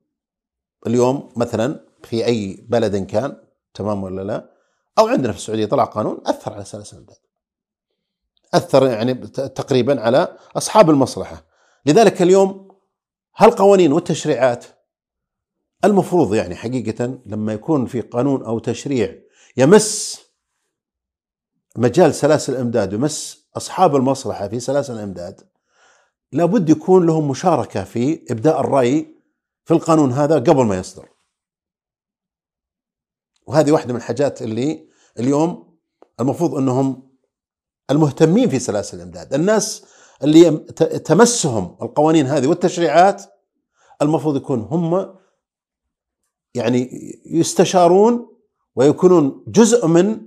اليوم 0.87 1.33
مثلا 1.37 1.81
في 2.03 2.27
أي 2.27 2.67
بلد 2.69 2.97
كان 2.97 3.37
تمام 3.75 4.03
ولا 4.03 4.23
لا؟ 4.23 4.54
أو 4.99 5.07
عندنا 5.07 5.33
في 5.33 5.39
السعودية 5.39 5.67
طلع 5.67 5.85
قانون 5.85 6.21
أثر 6.27 6.53
على 6.53 6.65
سلاسل 6.65 6.97
الامداد. 6.97 7.17
أثر 8.55 8.87
يعني 8.87 9.15
تقريبا 9.15 10.01
على 10.01 10.37
أصحاب 10.57 10.91
المصلحة. 10.91 11.45
لذلك 11.87 12.23
اليوم 12.23 12.69
هالقوانين 13.37 13.93
والتشريعات 13.93 14.65
المفروض 15.85 16.35
يعني 16.35 16.57
حقيقة 16.57 17.19
لما 17.27 17.53
يكون 17.53 17.87
في 17.87 18.01
قانون 18.01 18.45
أو 18.45 18.59
تشريع 18.59 19.15
يمس 19.57 20.21
مجال 21.77 22.15
سلاسل 22.15 22.53
الإمداد 22.53 22.95
ويمس 22.95 23.47
أصحاب 23.57 23.97
المصلحة 23.97 24.49
في 24.49 24.61
سلاسل 24.61 24.95
الإمداد 24.95 25.41
لابد 26.33 26.71
يكون 26.71 27.07
لهم 27.07 27.29
مشاركة 27.29 27.85
في 27.85 28.25
إبداء 28.31 28.61
الرأي 28.61 29.15
في 29.65 29.75
القانون 29.75 30.13
هذا 30.13 30.35
قبل 30.35 30.65
ما 30.65 30.77
يصدر. 30.77 31.09
وهذه 33.47 33.73
واحدة 33.73 33.93
من 33.93 33.99
الحاجات 33.99 34.43
اللي 34.43 34.89
اليوم 35.19 35.77
المفروض 36.21 36.55
أنهم 36.55 37.09
المهتمين 37.91 38.49
في 38.49 38.59
سلاسل 38.59 38.97
الإمداد، 38.97 39.35
الناس 39.35 39.85
اللي 40.23 40.51
تمسهم 41.05 41.77
القوانين 41.83 42.27
هذه 42.27 42.47
والتشريعات 42.47 43.23
المفروض 44.03 44.37
يكون 44.37 44.61
هم 44.61 45.15
يعني 46.55 46.91
يستشارون 47.27 48.37
ويكونون 48.77 49.45
جزء 49.47 49.87
من 49.87 50.21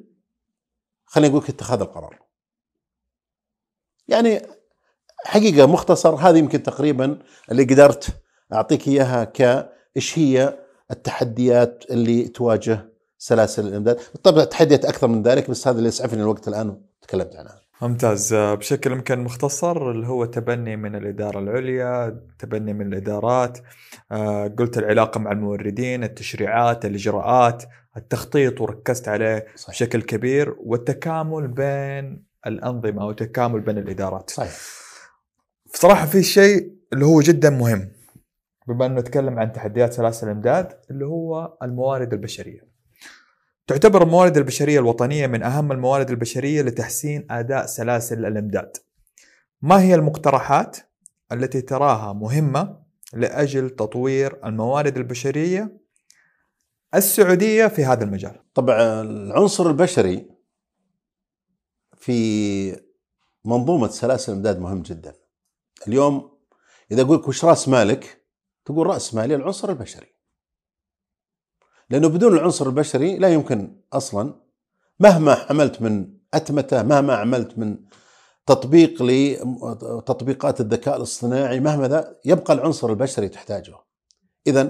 خلينا 1.05 1.33
نقول 1.33 1.43
اتخاذ 1.49 1.81
القرار. 1.81 2.19
يعني 4.07 4.41
حقيقة 5.25 5.67
مختصر 5.67 6.15
هذه 6.15 6.37
يمكن 6.37 6.63
تقريبا 6.63 7.19
اللي 7.51 7.63
قدرت 7.63 8.07
أعطيك 8.53 8.87
إياها 8.87 9.23
كإيش 9.23 10.19
هي 10.19 10.59
التحديات 10.91 11.83
اللي 11.89 12.27
تواجه 12.27 12.96
سلاسل 13.17 13.67
الإمداد، 13.67 13.99
طبعا 14.23 14.43
تحديات 14.43 14.85
أكثر 14.85 15.07
من 15.07 15.21
ذلك 15.21 15.49
بس 15.49 15.67
هذا 15.67 15.77
اللي 15.77 15.87
يسعفني 15.87 16.21
الوقت 16.21 16.47
الآن 16.47 16.69
وتكلمت 16.69 17.35
عنها. 17.35 17.67
ممتاز 17.81 18.33
بشكل 18.33 18.91
يمكن 18.91 19.19
مختصر 19.19 19.91
اللي 19.91 20.07
هو 20.07 20.25
تبني 20.25 20.75
من 20.75 20.95
الإدارة 20.95 21.39
العليا 21.39 22.21
تبني 22.39 22.73
من 22.73 22.87
الإدارات 22.87 23.59
آه، 24.11 24.47
قلت 24.47 24.77
العلاقة 24.77 25.19
مع 25.19 25.31
الموردين 25.31 26.03
التشريعات 26.03 26.85
الإجراءات 26.85 27.63
التخطيط 27.97 28.61
وركزت 28.61 29.07
عليه 29.07 29.45
صحيح. 29.55 29.75
بشكل 29.75 30.01
كبير 30.01 30.55
والتكامل 30.59 31.47
بين 31.47 32.23
الأنظمة 32.47 33.01
أو 33.01 33.09
التكامل 33.09 33.59
بين 33.59 33.77
الإدارات 33.77 34.29
صحيح. 34.29 34.57
بصراحة 35.73 36.05
في 36.05 36.23
شيء 36.23 36.71
اللي 36.93 37.05
هو 37.05 37.21
جدا 37.21 37.49
مهم 37.49 37.91
بما 38.67 38.85
أنه 38.85 38.99
نتكلم 38.99 39.39
عن 39.39 39.51
تحديات 39.51 39.93
سلاسل 39.93 40.27
الإمداد 40.27 40.79
اللي 40.91 41.05
هو 41.05 41.57
الموارد 41.63 42.13
البشرية 42.13 42.76
تعتبر 43.67 44.03
الموارد 44.03 44.37
البشرية 44.37 44.79
الوطنية 44.79 45.27
من 45.27 45.43
أهم 45.43 45.71
الموارد 45.71 46.09
البشرية 46.09 46.61
لتحسين 46.61 47.27
أداء 47.31 47.65
سلاسل 47.65 48.25
الإمداد. 48.25 48.77
ما 49.61 49.81
هي 49.81 49.95
المقترحات 49.95 50.77
التي 51.31 51.61
تراها 51.61 52.13
مهمة 52.13 52.79
لأجل 53.13 53.69
تطوير 53.69 54.45
الموارد 54.45 54.97
البشرية 54.97 55.77
السعودية 56.95 57.67
في 57.67 57.85
هذا 57.85 58.03
المجال؟ 58.03 58.39
طبعا 58.53 59.01
العنصر 59.01 59.67
البشري 59.67 60.29
في 61.97 62.81
منظومة 63.45 63.87
سلاسل 63.87 64.31
الإمداد 64.31 64.59
مهم 64.59 64.81
جدا. 64.81 65.13
اليوم 65.87 66.37
إذا 66.91 67.01
أقول 67.01 67.17
لك 67.17 67.27
وش 67.27 67.45
رأس 67.45 67.69
مالك 67.69 68.23
تقول 68.65 68.87
رأس 68.87 69.13
مالي 69.13 69.35
العنصر 69.35 69.69
البشري. 69.69 70.16
لأنه 71.89 72.07
بدون 72.07 72.33
العنصر 72.33 72.65
البشري 72.65 73.17
لا 73.17 73.33
يمكن 73.33 73.81
أصلا. 73.93 74.33
مهما 74.99 75.45
عملت 75.49 75.81
من 75.81 76.13
أتمتة 76.33 76.83
مهما 76.83 77.15
عملت 77.15 77.57
من 77.57 77.77
تطبيق 78.45 79.03
لتطبيقات 79.03 80.61
الذكاء 80.61 80.97
الاصطناعي 80.97 81.59
مهما 81.59 81.87
ذا 81.87 82.15
يبقى 82.25 82.53
العنصر 82.53 82.89
البشري 82.89 83.29
تحتاجه. 83.29 83.75
إذا 84.47 84.61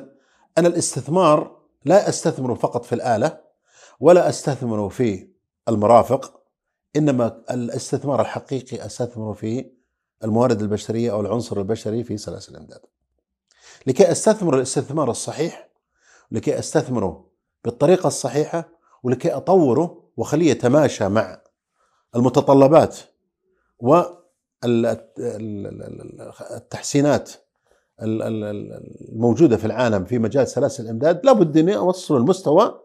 أنا 0.57 0.67
الاستثمار 0.67 1.57
لا 1.85 2.09
أستثمره 2.09 2.53
فقط 2.53 2.85
في 2.85 2.95
الآلة 2.95 3.39
ولا 3.99 4.29
أستثمره 4.29 4.87
في 4.87 5.29
المرافق 5.69 6.41
إنما 6.95 7.43
الاستثمار 7.51 8.21
الحقيقي 8.21 8.85
أستثمره 8.85 9.33
في 9.33 9.71
الموارد 10.23 10.61
البشرية 10.61 11.11
أو 11.11 11.21
العنصر 11.21 11.57
البشري 11.59 12.03
في 12.03 12.17
سلاسل 12.17 12.55
الإمداد. 12.55 12.81
لكي 13.87 14.11
أستثمر 14.11 14.55
الاستثمار 14.55 15.11
الصحيح 15.11 15.66
لكي 16.31 16.59
أستثمره 16.59 17.25
بالطريقة 17.65 18.07
الصحيحة 18.07 18.69
ولكي 19.03 19.33
أطوره 19.33 20.03
وخليه 20.17 20.51
يتماشى 20.51 21.09
مع 21.09 21.41
المتطلبات 22.15 22.97
والتحسينات 26.23 27.31
الموجودة 28.01 29.57
في 29.57 29.65
العالم 29.65 30.05
في 30.05 30.19
مجال 30.19 30.47
سلاسل 30.47 30.83
الإمداد 30.83 31.25
لابد 31.25 31.57
أني 31.57 31.77
أوصل 31.77 32.17
المستوى 32.17 32.81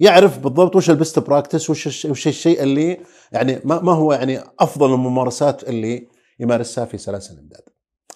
يعرف 0.00 0.38
بالضبط 0.38 0.76
وش 0.76 0.90
البست 0.90 1.18
براكتس 1.18 1.70
وش 1.70 2.04
وش 2.06 2.28
الشيء 2.28 2.62
اللي 2.62 3.00
يعني 3.32 3.60
ما, 3.64 3.80
ما 3.80 3.92
هو 3.92 4.12
يعني 4.12 4.40
أفضل 4.60 4.94
الممارسات 4.94 5.68
اللي 5.68 6.08
يمارسها 6.40 6.84
في 6.84 6.98
سلاسل 6.98 7.34
الإمداد. 7.34 7.62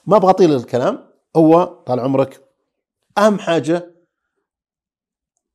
ما 0.07 0.17
أبغى 0.17 0.31
أطيل 0.31 0.55
الكلام 0.55 0.99
هو 1.37 1.65
طال 1.65 2.01
عمرك 2.01 2.41
أهم 3.19 3.39
حاجة 3.39 3.94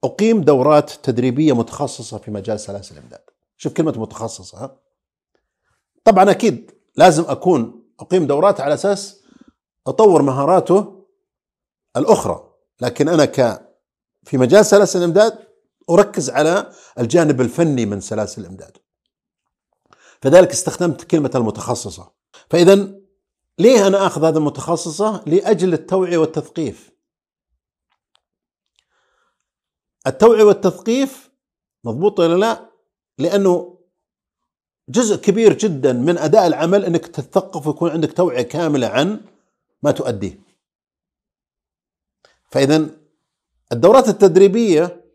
أقيم 0.04 0.42
دورات 0.42 0.92
تدريبية 0.92 1.54
متخصصة 1.54 2.18
في 2.18 2.32
مجال 2.32 2.60
سلاسل 2.60 2.98
الإمداد. 2.98 3.22
شوف 3.58 3.74
كلمة 3.74 3.94
متخصصة 3.98 4.58
ها؟ 4.58 4.80
طبعا 6.04 6.32
أكيد 6.32 6.72
لازم 6.96 7.24
أكون 7.28 7.84
أقيم 8.00 8.28
دورات 8.28 8.62
على 8.62 8.74
أساس 8.74 9.22
أطور 9.88 10.22
مهاراته 10.22 11.06
الأخرى. 11.98 12.54
لكن 12.82 13.10
أنا 13.10 13.26
ك 13.26 13.70
في 14.24 14.38
مجال 14.38 14.66
سلاسل 14.66 15.00
الإمداد 15.00 15.40
أركز 15.90 16.30
على 16.30 16.72
الجانب 17.00 17.42
الفني 17.42 17.86
من 17.86 18.02
سلاسل 18.02 18.42
الإمداد. 18.42 18.78
فذلك 20.22 20.52
استخدمت 20.52 21.04
كلمة 21.04 21.32
المتخصصة. 21.36 22.12
فاذا 22.50 22.90
ليه 23.60 23.88
أنا 23.88 24.06
آخذ 24.06 24.26
هذه 24.26 24.38
المتخصصة؟ 24.38 25.24
لأجل 25.26 25.74
التوعية 25.74 26.18
والتثقيف. 26.18 26.92
التوعية 30.10 30.44
والتثقيف 30.44 31.30
مضبوط 31.84 32.20
ولا 32.20 32.36
لا 32.36 32.70
لأنه 33.18 33.80
جزء 34.90 35.16
كبير 35.16 35.54
جدا 35.54 35.94
من 35.94 36.18
أداء 36.18 36.48
العمل 36.48 36.86
إنك 36.86 37.08
تتثقف 37.08 37.68
ويكون 37.68 37.92
عندك 37.92 38.14
توعية 38.14 38.42
كاملة 38.42 38.88
عن 38.88 39.22
ما 39.84 39.92
تؤديه. 39.92 40.40
فاذا 42.52 42.90
الدورات 43.72 44.10
التدريبية 44.10 45.06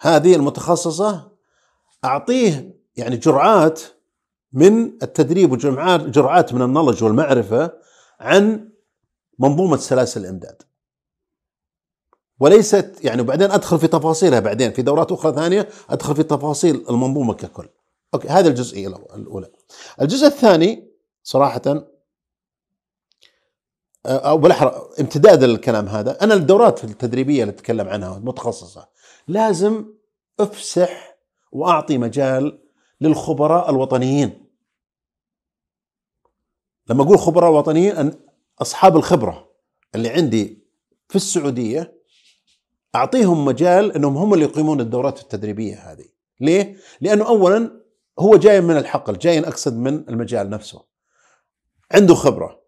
هذه 0.00 0.34
المتخصصة 0.34 1.32
أعطيه 2.04 2.78
يعني 2.96 3.16
جرعات 3.16 3.80
من 4.52 4.84
التدريب 5.02 5.52
وجرعات 5.52 6.00
جرعات 6.00 6.54
من 6.54 6.62
النولج 6.62 7.04
والمعرفة 7.04 7.72
عن 8.20 8.70
منظومة 9.38 9.76
سلاسل 9.76 10.20
الإمداد. 10.20 10.62
وليست 12.40 12.98
يعني 13.04 13.22
وبعدين 13.22 13.50
أدخل 13.50 13.78
في 13.78 13.86
تفاصيلها 13.86 14.40
بعدين 14.40 14.72
في 14.72 14.82
دورات 14.82 15.12
أخرى 15.12 15.32
ثانية 15.34 15.68
أدخل 15.90 16.16
في 16.16 16.22
تفاصيل 16.22 16.84
المنظومة 16.90 17.34
ككل. 17.34 17.68
أوكي 18.14 18.28
هذه 18.28 18.46
الجزئية 18.46 18.88
الأولى. 18.88 19.50
الجزء 20.00 20.26
الثاني 20.26 20.88
صراحة 21.22 21.62
أو 24.06 24.38
بالأحرى 24.38 24.88
امتداد 25.00 25.42
الكلام 25.42 25.88
هذا 25.88 26.24
أنا 26.24 26.34
الدورات 26.34 26.84
التدريبية 26.84 27.42
اللي 27.42 27.52
أتكلم 27.54 27.88
عنها 27.88 28.18
متخصصة 28.18 28.88
لازم 29.28 29.84
أفسح 30.40 31.18
وأعطي 31.52 31.98
مجال 31.98 32.58
للخبراء 33.00 33.70
الوطنيين 33.70 34.46
لما 36.86 37.02
أقول 37.02 37.18
خبراء 37.18 37.52
وطنيين 37.52 38.12
أصحاب 38.62 38.96
الخبرة 38.96 39.50
اللي 39.94 40.08
عندي 40.08 40.58
في 41.08 41.16
السعودية 41.16 41.97
أعطيهم 42.98 43.44
مجال 43.44 43.92
إنهم 43.92 44.16
هم 44.16 44.34
اللي 44.34 44.44
يقيمون 44.44 44.80
الدورات 44.80 45.20
التدريبية 45.20 45.92
هذه 45.92 46.04
ليه 46.40 46.76
لأنه 47.00 47.28
اولا 47.28 47.80
هو 48.18 48.36
جاي 48.36 48.60
من 48.60 48.76
الحقل 48.76 49.18
جاي 49.18 49.38
أقصد 49.38 49.76
من 49.76 50.08
المجال 50.08 50.50
نفسه 50.50 50.84
عنده 51.92 52.14
خبرة 52.14 52.62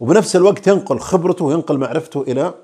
وبنفس 0.00 0.36
الوقت 0.36 0.66
ينقل 0.66 0.98
خبرته 0.98 1.44
وينقل 1.44 1.78
معرفته 1.78 2.22
إلى 2.22 2.54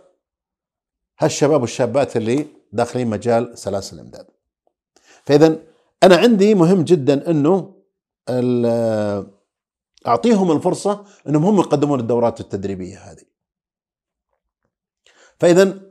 هالشباب 1.18 1.60
والشابات 1.60 2.16
اللي 2.16 2.46
داخلين 2.72 3.06
مجال 3.06 3.58
سلاسل 3.58 3.96
الإمداد. 3.96 4.26
فاذا 5.24 5.58
أنا 6.02 6.16
عندي 6.16 6.54
مهم 6.54 6.82
جدا 6.82 7.30
إنه 7.30 7.74
أعطيهم 10.06 10.52
الفرصة 10.52 11.04
إنهم 11.28 11.44
هم 11.44 11.58
يقدمون 11.58 12.00
الدورات 12.00 12.40
التدريبية 12.40 12.98
هذه. 12.98 13.24
فاذا 15.40 15.87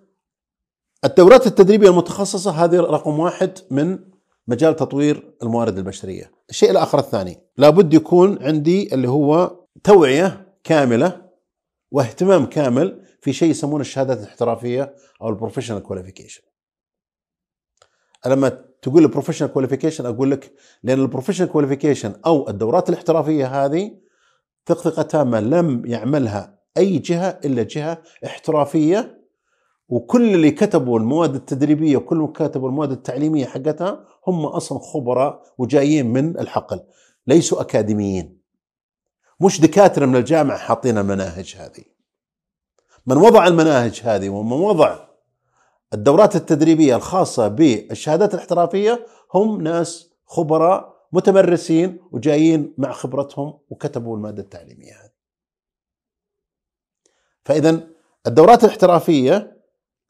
الدورات 1.05 1.47
التدريبية 1.47 1.89
المتخصصة 1.89 2.51
هذه 2.51 2.79
رقم 2.79 3.19
واحد 3.19 3.59
من 3.71 3.99
مجال 4.47 4.75
تطوير 4.75 5.33
الموارد 5.43 5.77
البشرية. 5.77 6.31
الشيء 6.49 6.71
الآخر 6.71 6.99
الثاني 6.99 7.37
لابد 7.57 7.93
يكون 7.93 8.43
عندي 8.43 8.93
اللي 8.93 9.09
هو 9.09 9.59
توعية 9.83 10.55
كاملة 10.63 11.21
واهتمام 11.91 12.45
كامل 12.45 13.01
في 13.21 13.33
شيء 13.33 13.49
يسمونه 13.49 13.81
الشهادات 13.81 14.19
الاحترافية 14.19 14.95
أو 15.21 15.29
ال 15.29 15.33
professional 15.33 15.83
qualification. 15.83 16.41
لما 18.25 18.49
تقول 18.81 19.03
ال 19.03 19.07
professional 19.07 19.53
qualification 19.53 20.05
أقول 20.05 20.31
لك 20.31 20.53
لأن 20.83 20.99
ال 20.99 21.03
professional 21.03 21.49
qualification 21.49 22.13
أو 22.25 22.49
الدورات 22.49 22.89
الاحترافية 22.89 23.65
هذه 23.65 23.91
ثق 24.65 24.81
ثقه 24.81 25.01
تامه 25.01 25.39
لم 25.39 25.85
يعملها 25.85 26.59
أي 26.77 26.97
جهة 26.97 27.39
إلا 27.45 27.63
جهة 27.63 28.01
احترافية 28.25 29.16
وكل 29.89 30.35
اللي 30.35 30.51
كتبوا 30.51 30.99
المواد 30.99 31.35
التدريبية 31.35 31.97
وكل 31.97 32.17
اللي 32.17 32.27
كتبوا 32.33 32.69
المواد 32.69 32.91
التعليمية 32.91 33.45
حقتها 33.45 34.05
هم 34.27 34.45
أصلا 34.45 34.79
خبراء 34.79 35.43
وجايين 35.57 36.13
من 36.13 36.39
الحقل 36.39 36.79
ليسوا 37.27 37.61
أكاديميين 37.61 38.37
مش 39.39 39.61
دكاترة 39.61 40.05
من 40.05 40.15
الجامعة 40.15 40.57
حاطين 40.57 40.97
المناهج 40.97 41.55
هذه 41.59 41.83
من 43.05 43.17
وضع 43.17 43.47
المناهج 43.47 44.01
هذه 44.03 44.29
ومن 44.29 44.51
وضع 44.51 45.07
الدورات 45.93 46.35
التدريبية 46.35 46.95
الخاصة 46.95 47.47
بالشهادات 47.47 48.33
الاحترافية 48.33 49.05
هم 49.33 49.61
ناس 49.61 50.09
خبراء 50.25 50.97
متمرسين 51.11 51.99
وجايين 52.11 52.73
مع 52.77 52.91
خبرتهم 52.91 53.59
وكتبوا 53.69 54.17
المادة 54.17 54.41
التعليمية 54.41 54.93
هذه. 54.93 55.11
فاذا 57.45 57.87
الدورات 58.27 58.63
الاحترافية 58.63 59.56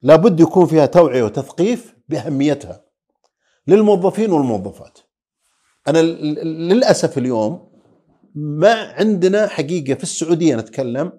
لابد 0.02 0.40
يكون 0.40 0.66
فيها 0.66 0.86
توعية 0.86 1.24
وتثقيف 1.24 1.96
بأهميتها 2.10 2.86
للموظفين 3.68 4.32
والموظفات. 4.32 5.00
أنا 5.88 5.98
للأسف 5.98 7.18
اليوم 7.18 7.72
ما 8.36 8.74
عندنا 8.74 9.48
حقيقة 9.48 9.94
في 9.94 10.04
السعودية 10.04 10.56
نتكلم 10.56 11.12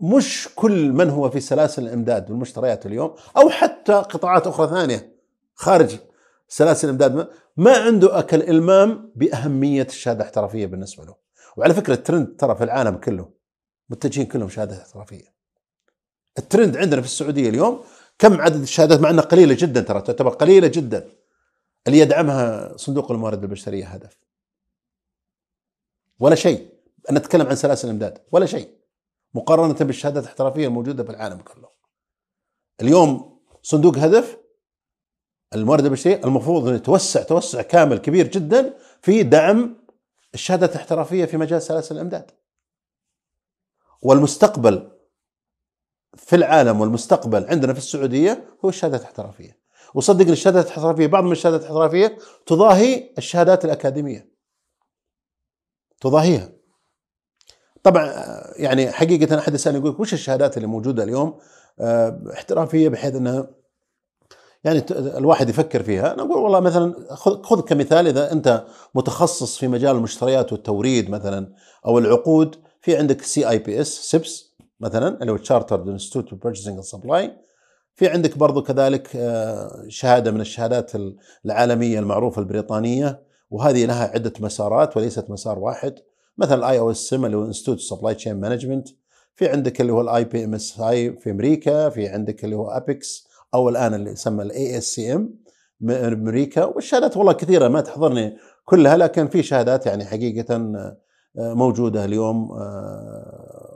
مش 0.00 0.48
كل 0.54 0.92
من 0.92 1.10
هو 1.10 1.30
في 1.30 1.40
سلاسل 1.40 1.82
الإمداد 1.82 2.30
والمشتريات 2.30 2.86
اليوم 2.86 3.14
أو 3.36 3.50
حتى 3.50 3.92
قطاعات 3.92 4.46
أخرى 4.46 4.68
ثانية 4.68 5.16
خارج 5.54 5.96
سلاسل 6.48 6.88
الإمداد. 6.88 7.28
ما 7.56 7.76
عنده 7.76 8.18
أكل 8.18 8.42
إلمام 8.42 9.12
بأهمية 9.16 9.82
الشهادة 9.82 10.20
الاحترافية 10.20 10.66
بالنسبة 10.66 11.04
له. 11.04 11.14
وعلى 11.56 11.74
فكرة 11.74 11.94
الترند 11.94 12.36
ترى 12.36 12.56
في 12.56 12.64
العالم 12.64 12.96
كله 12.96 13.28
متجهين 13.90 14.26
كلهم 14.26 14.48
شهادة 14.48 14.82
احترافية. 14.82 15.34
الترند 16.38 16.76
عندنا 16.76 17.00
في 17.00 17.06
السعودية 17.06 17.48
اليوم 17.48 17.84
كم 18.18 18.40
عدد 18.40 18.60
الشهادات؟ 18.60 19.00
مع 19.00 19.10
إنها 19.10 19.24
قليلة 19.24 19.56
جدا 19.58 19.80
ترى 19.80 20.00
تعتبر 20.00 20.30
قليلة 20.30 20.68
جدا. 20.68 21.08
اللي 21.86 21.98
يدعمها 21.98 22.76
صندوق 22.76 23.10
الموارد 23.12 23.42
البشرية 23.42 23.86
هدف. 23.86 24.18
ولا 26.18 26.34
شيء. 26.34 26.72
ان 27.10 27.14
نتكلم 27.14 27.46
عن 27.46 27.56
سلاسل 27.56 27.88
الإمداد. 27.88 28.18
ولا 28.32 28.46
شيء. 28.46 28.78
مقارنة 29.34 29.74
بالشهادات 29.74 30.22
الاحترافية 30.22 30.66
الموجودة 30.66 31.04
في 31.04 31.10
العالم 31.10 31.38
كله. 31.38 31.68
اليوم 32.80 33.40
صندوق 33.62 33.98
هدف 33.98 34.38
الموارد 35.54 35.84
البشرية 35.84 36.20
المفروض 36.24 36.66
إنه 36.66 36.76
يتوسع 36.76 37.22
توسع 37.22 37.62
كامل 37.62 37.98
كبير 37.98 38.26
جدا 38.26 38.78
في 39.02 39.22
دعم 39.22 39.76
الشهادات 40.34 40.70
الاحترافية 40.70 41.24
في 41.24 41.36
مجال 41.36 41.62
سلاسل 41.62 41.94
الإمداد. 41.94 42.30
والمستقبل 44.02 44.91
في 46.16 46.36
العالم 46.36 46.80
والمستقبل 46.80 47.44
عندنا 47.44 47.72
في 47.72 47.78
السعودية 47.78 48.44
هو 48.64 48.68
الشهادات 48.68 49.00
الاحترافية. 49.00 49.62
وصدقني 49.94 50.32
الشهادات 50.32 50.64
الاحترافية 50.64 51.06
بعض 51.06 51.24
من 51.24 51.32
الشهادات 51.32 51.60
الاحترافية 51.60 52.18
تضاهي 52.46 53.10
الشهادات 53.18 53.64
الأكاديمية. 53.64 54.32
تضاهيها. 56.00 56.52
طبعا 57.82 58.12
يعني 58.56 58.92
حقيقة 58.92 59.38
أحد 59.38 59.54
يسألني 59.54 59.78
يقول 59.78 59.96
وش 59.98 60.12
الشهادات 60.12 60.56
اللي 60.56 60.68
موجودة 60.68 61.02
اليوم؟ 61.02 61.38
آه، 61.80 62.22
احترافية 62.32 62.88
بحيث 62.88 63.14
إنها 63.14 63.50
يعني 64.64 64.84
الواحد 64.90 65.48
يفكر 65.48 65.82
فيها. 65.82 66.14
نقول 66.14 66.38
والله 66.38 66.60
مثلا 66.60 67.14
خذ 67.14 67.60
كمثال 67.60 68.06
إذا 68.06 68.32
أنت 68.32 68.64
متخصص 68.94 69.58
في 69.58 69.68
مجال 69.68 69.96
المشتريات 69.96 70.52
والتوريد 70.52 71.10
مثلا 71.10 71.52
أو 71.86 71.98
العقود 71.98 72.56
في 72.80 72.96
عندك 72.96 73.22
CIPS 73.22 73.88
سيبس 73.88 74.51
مثلا 74.82 75.18
اللي 75.20 75.32
هو 75.32 75.36
Chartered 75.36 75.88
Institute 75.88 76.42
Purchasing 76.44 76.80
Supply 76.80 77.32
في 77.94 78.08
عندك 78.08 78.38
برضو 78.38 78.62
كذلك 78.62 79.16
آه، 79.16 79.84
شهادة 79.88 80.30
من 80.30 80.40
الشهادات 80.40 80.92
العالمية 81.44 81.98
المعروفة 81.98 82.40
البريطانية 82.42 83.22
وهذه 83.50 83.84
لها 83.86 84.04
عدة 84.14 84.32
مسارات 84.40 84.96
وليست 84.96 85.30
مسار 85.30 85.58
واحد. 85.58 85.94
مثلا 86.38 86.54
الاي 86.54 86.78
أو 86.78 86.90
اس 86.90 86.96
سم 86.96 87.24
اللي 87.24 87.36
هو 87.36 87.44
Institute 87.44 87.80
Supply 87.80 88.14
Chain 88.14 88.40
Management 88.40 88.88
في 89.34 89.48
عندك 89.48 89.80
اللي 89.80 89.92
هو 89.92 90.00
ال 90.00 90.24
IPMSA 90.24 91.12
في 91.12 91.30
أمريكا 91.30 91.88
في 91.88 92.08
عندك 92.08 92.44
اللي 92.44 92.56
هو 92.56 92.70
APICS 92.70 93.28
أو 93.54 93.68
الآن 93.68 93.94
اللي 93.94 94.10
يسمى 94.10 94.42
ال 94.42 94.78
ASCM 94.78 95.34
أمريكا. 95.82 96.64
والشهادات 96.64 97.16
والله 97.16 97.32
كثيرة 97.32 97.68
ما 97.68 97.80
تحضرني 97.80 98.36
كلها 98.64 98.96
لكن 98.96 99.28
في 99.28 99.42
شهادات 99.42 99.86
يعني 99.86 100.04
حقيقة 100.04 100.54
آه، 100.54 100.96
موجودة 101.54 102.04
اليوم 102.04 102.52
آه، 102.52 103.71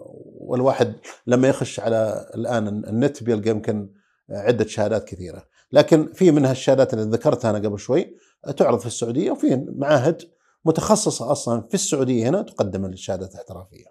والواحد 0.47 0.95
لما 1.27 1.49
يخش 1.49 1.81
على 1.81 2.31
الآن 2.35 2.69
النت 2.69 3.23
بيلقى 3.23 3.51
يمكن 3.51 3.91
عدة 4.31 4.67
شهادات 4.67 5.05
كثيرة 5.05 5.45
لكن 5.73 6.13
في 6.13 6.31
منها 6.31 6.53
الشهادات 6.53 6.95
اللي 6.95 7.05
ذكرتها 7.05 7.51
أنا 7.51 7.59
قبل 7.59 7.79
شوي 7.79 8.17
تعرض 8.57 8.79
في 8.79 8.87
السعودية 8.87 9.31
وفي 9.31 9.67
معاهد 9.69 10.23
متخصصة 10.65 11.33
أصلا 11.33 11.63
في 11.69 11.75
السعودية 11.75 12.29
هنا 12.29 12.43
تقدم 12.43 12.85
الشهادات 12.85 13.33
الاحترافية. 13.33 13.85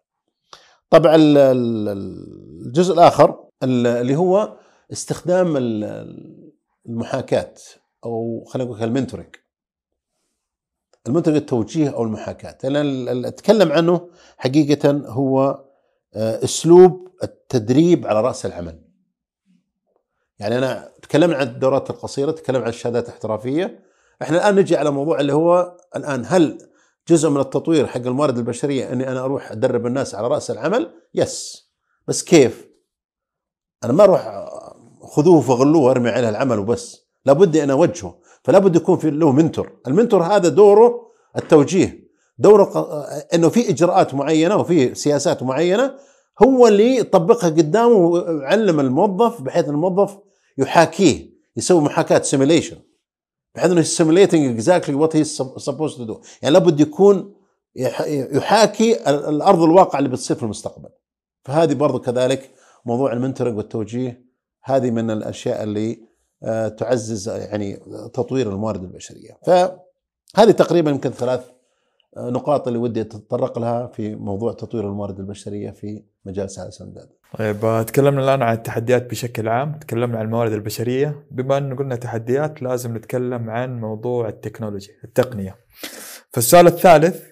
طبعا 0.90 1.16
الجزء 1.16 2.94
الآخر 2.94 3.44
اللي 3.64 4.16
هو 4.16 4.58
استخدام 4.92 5.58
المحاكاة 6.88 7.54
أو 8.06 8.44
خلينا 8.48 8.70
نقول 8.70 8.84
ال 8.84 8.88
mentoring. 8.88 9.36
ال 11.08 11.11
mentoring 11.11 11.42
التوجيه 11.42 11.90
أو 11.90 12.04
المحاكاة، 12.04 12.70
لأن 12.70 13.26
أتكلم 13.26 13.72
عنه 13.72 14.10
حقيقة 14.38 14.92
هو 14.92 15.65
أسلوب 16.16 17.08
التدريب 17.24 18.08
على 18.08 18.22
رأس 18.22 18.46
العمل. 18.46 18.82
يعني 20.40 20.58
أنا 20.58 20.92
تكلمنا 21.02 21.38
عن 21.38 21.48
الدورات 21.48 21.90
القصيرة، 21.90 22.32
تكلمنا 22.32 22.64
عن 22.64 22.70
الشهادات 22.70 23.06
الاحترافية، 23.06 23.80
إحنا 24.22 24.38
الآن 24.38 24.56
نجي 24.56 24.78
على 24.78 24.92
موضوع 24.92 25.20
اللي 25.20 25.34
هو 25.34 25.78
الآن 25.96 26.24
هل 26.28 26.58
جزء 27.08 27.30
من 27.30 27.40
التطوير 27.40 27.88
حق 27.88 28.02
الموارد 28.02 28.38
البشرية 28.38 28.94
أني 28.94 29.12
أنا 29.12 29.20
أروح 29.20 29.52
أدرب 29.52 29.86
الناس 29.86 30.16
على 30.16 30.28
رأس 30.28 30.52
العمل؟ 30.52 30.92
yes 31.16 31.66
بس 32.08 32.24
كيف؟ 32.24 32.68
أنا 33.84 33.94
ما 33.94 34.04
أروح 34.04 34.50
خذوه 35.02 35.42
فغلوه 35.42 35.84
وأرمي 35.84 36.10
عليه 36.10 36.30
العمل 36.30 36.60
وبس 36.60 37.06
لابد 37.26 37.58
أن 37.58 37.70
أوجهه 37.70 38.18
فلا 38.44 38.60
بد 38.60 38.76
يكون 38.76 38.98
في 38.98 39.12
له 39.12 39.32
mentor 39.32 39.72
ال 39.88 39.93
mentor 39.93 40.24
هذا 40.24 40.50
دوره 40.50 41.12
التوجيه 41.38 42.05
دوره 42.38 42.88
إنه 43.34 43.50
في 43.50 43.70
إجراءات 43.70 44.14
معينة 44.14 44.56
وفي 44.56 44.96
سياسات 44.96 45.44
معينة 45.44 45.96
هو 46.44 46.68
اللي 46.68 46.98
يطبقها 46.98 47.50
قدامه 47.50 47.96
ويعلم 47.96 48.80
الموظف 48.80 49.42
بحيث 49.42 49.70
الموظف 49.70 50.18
يحاكيه 50.58 51.30
يسوي 51.58 51.82
محاكاة 51.82 52.22
simulation 52.22 52.78
بحيث 53.56 53.72
إنه 53.72 53.82
simulating 53.82 54.54
exactly 54.54 54.96
what 54.96 55.16
he 55.16 55.24
supposed 55.24 55.98
to 55.98 56.04
do 56.04 56.22
يعني 56.42 56.54
لابد 56.54 56.80
يكون 56.80 57.36
يحاكي 57.76 59.10
الأرض 59.10 59.62
الواقع 59.62 60.00
اللي 60.00 60.10
بتصير 60.10 60.38
في 60.38 60.44
المستقبل. 60.44 60.90
فهذه 61.44 61.74
برضو 61.74 62.00
كذلك 62.00 62.52
موضوع 62.86 63.14
المنتورنج 63.14 63.58
والتوجيه. 63.58 64.26
هذه 64.64 64.92
من 64.92 65.12
الأشياء 65.12 65.64
اللي 65.64 66.00
آه، 66.44 66.68
تعزز 66.68 67.30
يعني 67.30 67.76
تطوير 68.14 68.50
الموارد 68.50 68.84
البشرية. 68.84 69.40
فهذه 69.46 70.52
تقريبا 70.52 70.92
يمكن 70.92 71.12
ثلاث 71.12 71.55
نقاط 72.18 72.68
اللي 72.68 72.80
ودي 72.80 73.02
أتطرق 73.02 73.60
لها 73.60 73.88
في 73.88 74.16
موضوع 74.16 74.54
تطوير 74.54 74.88
الموارد 74.88 75.20
البشرية 75.20 75.72
في 75.72 76.04
مجال 76.26 76.50
سياسه 76.50 76.84
الامداد. 76.84 77.10
طيب 77.38 77.86
تكلمنا 77.88 78.24
الآن 78.24 78.42
عن 78.42 78.54
التحديات 78.54 79.10
بشكل 79.10 79.48
عام، 79.48 79.80
تكلمنا 79.80 80.18
عن 80.20 80.26
الموارد 80.26 80.52
البشرية، 80.52 81.28
بما 81.32 81.58
انه 81.58 81.76
قلنا 81.76 81.96
تحديات 81.96 82.62
لازم 82.62 82.98
نتكلم 82.98 83.50
عن 83.50 83.80
موضوع 83.80 84.30
التكنولوجي، 84.30 84.92
التقنية. 85.04 85.56
فالسؤال 86.30 86.68
الثالث 86.68 87.24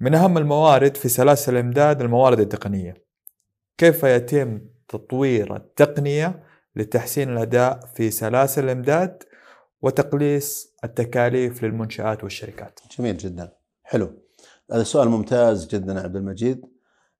من 0.00 0.14
أهم 0.14 0.38
الموارد 0.38 0.96
في 0.96 1.08
سلاسل 1.08 1.52
الإمداد 1.52 2.00
الموارد 2.00 2.40
التقنية. 2.40 3.04
كيف 3.78 4.02
يتم 4.02 4.60
تطوير 4.88 5.56
التقنية 5.56 6.42
لتحسين 6.76 7.30
الأداء 7.32 7.80
في 7.94 8.10
سلاسل 8.10 8.64
الإمداد 8.64 9.22
وتقليص 9.82 10.76
التكاليف 10.84 11.62
للمنشآت 11.62 12.24
والشركات. 12.24 12.80
جميل 12.98 13.16
جدا. 13.16 13.52
حلو 13.84 14.24
هذا 14.72 14.82
سؤال 14.82 15.08
ممتاز 15.08 15.66
جدا 15.66 16.00
عبد 16.00 16.16
المجيد 16.16 16.66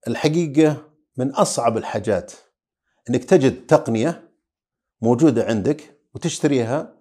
الحقيقة 0.09 0.77
من 1.17 1.31
أصعب 1.31 1.77
الحاجات 1.77 2.33
أنك 3.11 3.25
تجد 3.25 3.67
تقنية 3.67 4.31
موجودة 5.01 5.45
عندك 5.45 6.01
وتشتريها 6.15 6.95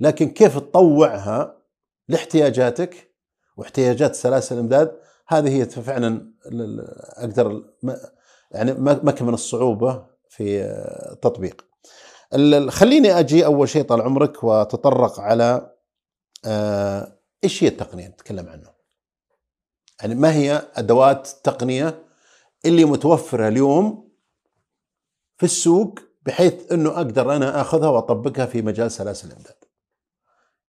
لكن 0.00 0.28
كيف 0.30 0.58
تطوعها 0.58 1.62
لاحتياجاتك 2.08 3.14
واحتياجات 3.56 4.14
سلاسل 4.14 4.54
الإمداد 4.54 4.98
هذه 5.28 5.56
هي 5.56 5.66
فعلا 5.66 6.32
أقدر 7.16 7.64
يعني 8.50 8.72
مكمن 8.78 9.28
من 9.28 9.34
الصعوبة 9.34 10.06
في 10.28 10.62
التطبيق. 11.12 11.64
خليني 12.68 13.18
أجي 13.18 13.46
أول 13.46 13.68
شيء 13.68 13.82
طال 13.82 14.02
عمرك 14.02 14.44
وأتطرق 14.44 15.20
على 15.20 15.74
آه، 16.44 17.18
إيش 17.44 17.64
هي 17.64 17.68
التقنية 17.68 18.08
نتكلم 18.08 18.48
عنه. 18.48 18.73
يعني 20.00 20.14
ما 20.14 20.34
هي 20.34 20.68
أدوات 20.74 21.28
التقنيه 21.36 22.04
اللي 22.64 22.84
متوفرة 22.84 23.48
اليوم 23.48 24.08
في 25.36 25.44
السوق 25.44 25.98
بحيث 26.22 26.72
إنه 26.72 26.90
أقدر 26.90 27.36
أنا 27.36 27.60
أخذها 27.60 27.88
وأطبقها 27.88 28.46
في 28.46 28.62
مجال 28.62 28.90
سلاسل 28.90 29.28
الامداد. 29.28 29.56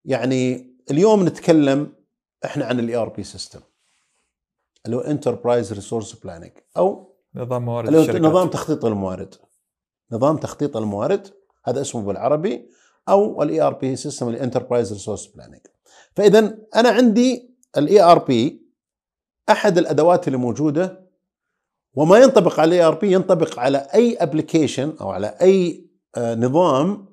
يعني 0.05 0.73
اليوم 0.91 1.25
نتكلم 1.25 1.93
إحنا 2.45 2.65
عن 2.65 2.79
ال 2.79 2.95
ERP 2.95 3.23
system 3.23 3.59
اللي 4.85 4.97
هو 4.97 5.01
enterprise 5.01 5.73
resource 5.73 6.13
planning 6.13 6.51
أو 6.77 7.15
نظام 7.35 7.65
موارد 7.65 7.87
اللي 7.87 7.99
هو 7.99 8.01
الشركات. 8.01 8.21
نظام 8.21 8.49
تخطيط 8.49 8.85
الموارد. 8.85 9.35
نظام 10.11 10.37
تخطيط 10.37 10.77
الموارد 10.77 11.27
هذا 11.65 11.81
اسمه 11.81 12.01
بالعربي 12.01 12.69
أو 13.09 13.43
ال 13.43 13.61
ERP 13.61 13.73
system 13.73 13.95
ال 13.95 14.29
enterprise 14.29 14.93
resource 14.93 15.25
planning. 15.25 15.61
فإذا 16.15 16.57
أنا 16.75 16.89
عندي 16.89 17.55
ال 17.77 18.01
ERP 18.01 18.64
أحد 19.49 19.77
الأدوات 19.77 20.27
اللي 20.27 20.37
موجودة 20.37 21.05
وما 21.93 22.17
ينطبق 22.17 22.59
على 22.59 22.83
ERP 22.83 23.11
ينطبق 23.11 23.59
على 23.59 23.77
أي 23.77 24.15
application 24.15 24.93
أو 25.01 25.09
على 25.09 25.37
أي 25.41 25.85
آه، 26.15 26.35
نظام 26.35 27.05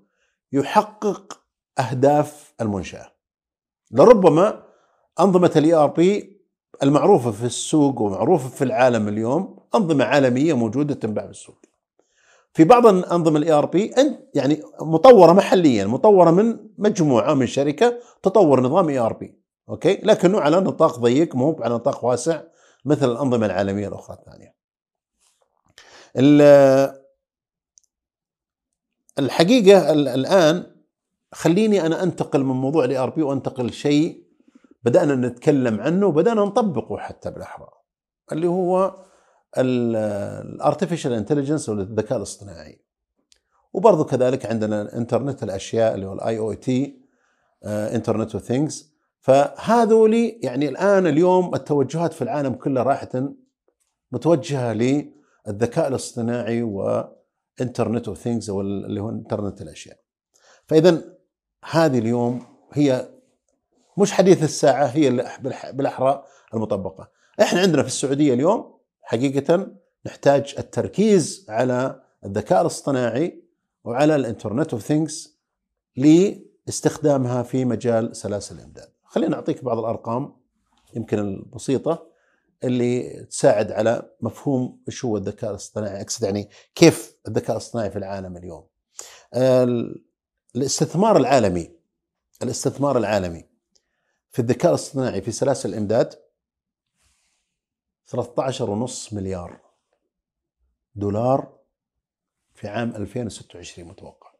يحقق 0.53 1.41
أهداف 1.79 2.55
المنشأة. 2.61 3.13
لربما 3.91 4.63
أنظمة 5.21 5.53
ال 5.57 5.75
ERP 5.75 6.41
المعروفة 6.83 7.31
في 7.31 7.45
السوق 7.45 8.01
ومعروفة 8.01 8.49
في 8.49 8.65
العالم 8.65 9.09
اليوم 9.09 9.59
أنظمة 9.75 10.05
عالمية 10.05 10.55
موجودة 10.55 10.95
تنباع 10.95 11.25
في 11.25 11.31
السوق. 11.31 11.57
في 12.55 12.65
بعض 12.65 12.87
الأنظمة 12.87 13.39
ال 13.39 13.53
ERP 13.53 13.95
يعني 14.35 14.63
مطورة 14.81 15.33
محليا 15.33 15.87
مطورة 15.87 16.31
من 16.31 16.59
مجموعة 16.79 17.35
من 17.35 17.47
شركة 17.47 17.99
تطور 18.23 18.61
نظام 18.61 18.89
ERP 18.89 19.42
okay؟ 19.69 20.01
لكنه 20.03 20.41
على 20.41 20.61
نطاق 20.61 20.99
ضيق 20.99 21.37
مو 21.37 21.57
على 21.63 21.75
نطاق 21.75 22.05
واسع 22.05 22.43
مثل 22.85 23.11
الأنظمة 23.13 23.47
العالمية 23.47 23.89
الأخرى 23.89 24.17
الثانية. 24.17 24.55
الحقيقة 29.19 29.93
الآن 29.93 30.73
خليني 31.33 31.87
أنا 31.87 32.03
أنتقل 32.03 32.45
من 32.45 32.55
موضوع 32.55 32.85
ال 32.85 32.97
ERP 32.97 33.23
وأنتقل 33.23 33.73
شيء 33.73 34.27
بدأنا 34.83 35.29
نتكلم 35.29 35.81
عنه 35.81 36.07
وبدأنا 36.07 36.45
نطبقه 36.45 36.99
حتى 36.99 37.31
بالاحرى 37.31 37.69
اللي 38.33 38.47
هو 38.47 38.97
ال 39.59 39.73
artificial 39.73 41.13
intelligence 41.13 41.69
أو 41.69 41.75
الذكاء 41.75 42.19
الاصطناعي. 42.19 42.83
وبرضه 43.73 44.05
كذلك 44.05 44.47
عندنا 44.47 44.97
انترنت 44.97 45.43
الأشياء 45.43 45.95
اللي 45.95 46.07
هو 46.07 46.13
ال 46.13 46.39
IoT 46.39 47.03
internet 47.65 48.35
of 48.35 48.45
things 48.45 48.92
فهذولي 49.23 50.29
يعني 50.29 50.69
الآن 50.69 51.07
اليوم 51.07 51.55
التوجهات 51.55 52.13
في 52.13 52.23
العالم 52.23 52.55
كله 52.55 52.83
راحت 52.83 53.19
متوجهة 54.13 54.73
للذكاء 54.73 55.89
الاصطناعي 55.89 56.63
و 56.63 56.79
internet 56.79 58.09
of 58.09 58.19
things 58.19 58.51
أو 58.51 58.61
اللي 58.61 59.01
هو 59.01 59.11
إنترنت 59.11 59.63
الأشياء 59.63 59.97
فاذا 60.67 61.05
هذه 61.71 61.99
اليوم 61.99 62.43
هي 62.73 63.09
مش 63.99 64.13
حديث 64.13 64.43
الساعة 64.43 64.87
هي 64.87 65.11
بالأحرى 65.73 66.25
المطبقة 66.55 67.11
إحنا 67.41 67.61
عندنا 67.61 67.83
في 67.83 67.89
السعودية 67.89 68.35
اليوم 68.35 68.79
حقيقة 69.03 69.71
نحتاج 70.07 70.55
التركيز 70.59 71.47
على 71.49 72.03
الذكاء 72.25 72.61
الاصطناعي 72.61 73.43
وعلى 73.85 74.17
ال 74.17 74.23
internet 74.23 74.73
of 74.73 74.83
things 74.83 75.39
لاستخدامها 75.97 77.43
في 77.43 77.65
مجال 77.65 78.17
سلاسل 78.17 78.57
الإمداد. 78.59 78.89
خلينا 79.13 79.37
أعطيك 79.37 79.65
بعض 79.65 79.79
الأرقام 79.79 80.37
يمكن 80.97 81.19
البسيطة 81.19 82.13
اللي 82.65 83.25
تساعد 83.25 83.73
على 83.73 84.11
مفهوم 84.21 84.83
إيش 84.89 85.05
هو 85.05 85.17
الذكاء 85.17 85.51
الاصطناعي، 85.51 86.03
أقصد 86.03 86.25
يعني 86.25 86.49
كيف 86.75 87.17
الذكاء 87.29 87.51
الاصطناعي 87.53 87.91
في 87.91 87.99
العالم 87.99 88.37
اليوم. 88.37 88.69
الاستثمار 90.57 91.17
العالمي 91.17 91.77
الاستثمار 92.43 92.99
العالمي 92.99 93.49
في 94.31 94.39
الذكاء 94.39 94.71
الاصطناعي 94.71 95.21
في 95.23 95.33
سلاسل 95.33 95.69
الإمداد 95.69 96.15
13.5 98.17 99.13
مليار 99.13 99.61
دولار 100.95 101.59
في 102.55 102.69
عام 102.69 102.97
2026 102.97 103.89
متوقع 103.89 104.32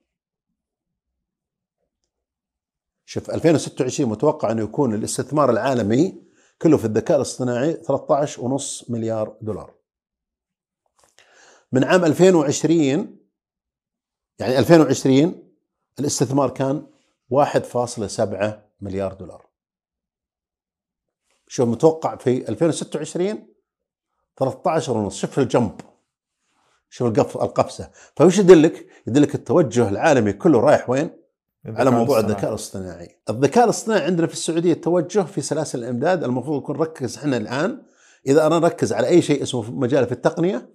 شوف 3.13 3.31
2026 3.31 4.11
متوقع 4.11 4.53
أنه 4.53 4.63
يكون 4.63 4.95
الاستثمار 4.95 5.51
العالمي 5.51 6.23
كله 6.63 6.77
في 6.77 6.85
الذكاء 6.85 7.17
الاصطناعي 7.17 7.75
13.5 7.75 8.91
مليار 8.91 9.37
دولار. 9.41 9.75
من 11.73 11.85
عام 11.85 12.05
2020 12.05 13.19
يعني 14.39 14.59
2020 14.59 15.53
الاستثمار 15.99 16.51
كان 16.51 16.87
1.7 17.35 18.53
مليار 18.81 19.13
دولار. 19.13 19.47
شوف 21.49 21.69
متوقع 21.69 22.17
في 22.17 22.49
2026 22.49 23.47
13 24.37 24.93
ونص. 24.93 25.17
شوف 25.17 25.39
ال 25.39 25.46
jump. 25.46 25.81
شوف 26.91 27.09
القف 27.09 27.37
القفزة. 27.37 27.91
فوش 28.17 28.39
يدلك؟ 28.39 28.87
يدلك 29.07 29.35
التوجه 29.35 29.89
العالمي 29.89 30.33
كله 30.33 30.61
رايح 30.61 30.91
وين؟ 30.91 31.22
على 31.67 31.91
موضوع 31.91 32.21
الذكاء 32.21 32.51
الاصطناعي. 32.51 33.19
الذكاء 33.31 33.65
الاصطناعي 33.65 34.05
عندنا 34.05 34.27
في 34.27 34.33
السعودية 34.33 34.73
التوجه 34.73 35.21
في 35.21 35.41
سلاسل 35.41 35.79
الإمداد 35.79 36.25
المفروض 36.25 36.63
يكون 36.63 36.77
نركز 36.77 37.17
إحنا 37.17 37.37
الآن. 37.37 37.83
إذا 38.27 38.47
أنا 38.47 38.57
اركز 38.57 38.93
على 38.93 39.09
أي 39.09 39.23
شيء 39.23 39.43
اسمه 39.43 39.71
مجال 39.71 40.07
في 40.07 40.13
التقنية 40.13 40.71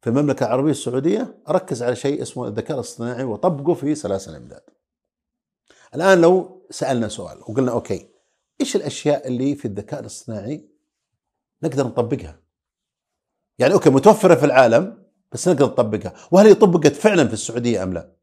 في 0.00 0.10
المملكة 0.10 0.46
العربية 0.46 0.70
السعودية 0.70 1.42
أركز 1.48 1.82
على 1.82 1.96
شيء 1.96 2.22
اسمه 2.22 2.48
الذكاء 2.48 2.76
الاصطناعي 2.76 3.24
واطبقه 3.24 3.74
في 3.74 3.94
سلاسل 3.94 4.30
الإمداد. 4.30 4.62
الآن 5.94 6.20
لو 6.20 6.62
سألنا 6.70 7.08
سؤال 7.08 7.38
وقلنا 7.40 7.72
okay 7.72 8.08
إيش 8.60 8.76
الأشياء 8.76 9.28
اللي 9.28 9.54
في 9.54 9.64
الذكاء 9.64 10.00
الاصطناعي 10.00 10.68
نقدر 11.62 11.86
نطبقها؟ 11.86 12.40
يعني 13.58 13.74
okay 13.74 13.90
متوفرة 13.90 14.34
في 14.34 14.46
العالم 14.46 15.02
بس 15.32 15.48
نقدر 15.48 15.66
نطبقها. 15.66 16.14
وهل 16.30 16.46
هي 16.46 16.54
طبقت 16.54 16.92
فعلا 16.92 17.26
في 17.28 17.32
السعودية 17.32 17.82
أم 17.82 17.92
لا؟ 17.92 18.21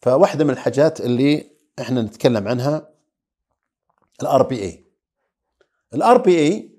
فواحدة 0.00 0.44
من 0.44 0.50
الحاجات 0.50 1.00
اللي 1.00 1.50
إحنا 1.80 2.02
نتكلم 2.02 2.48
عنها 2.48 2.90
ال 4.22 4.42
RPA 4.42 4.62
ال 4.62 4.86
RPA 5.94 6.78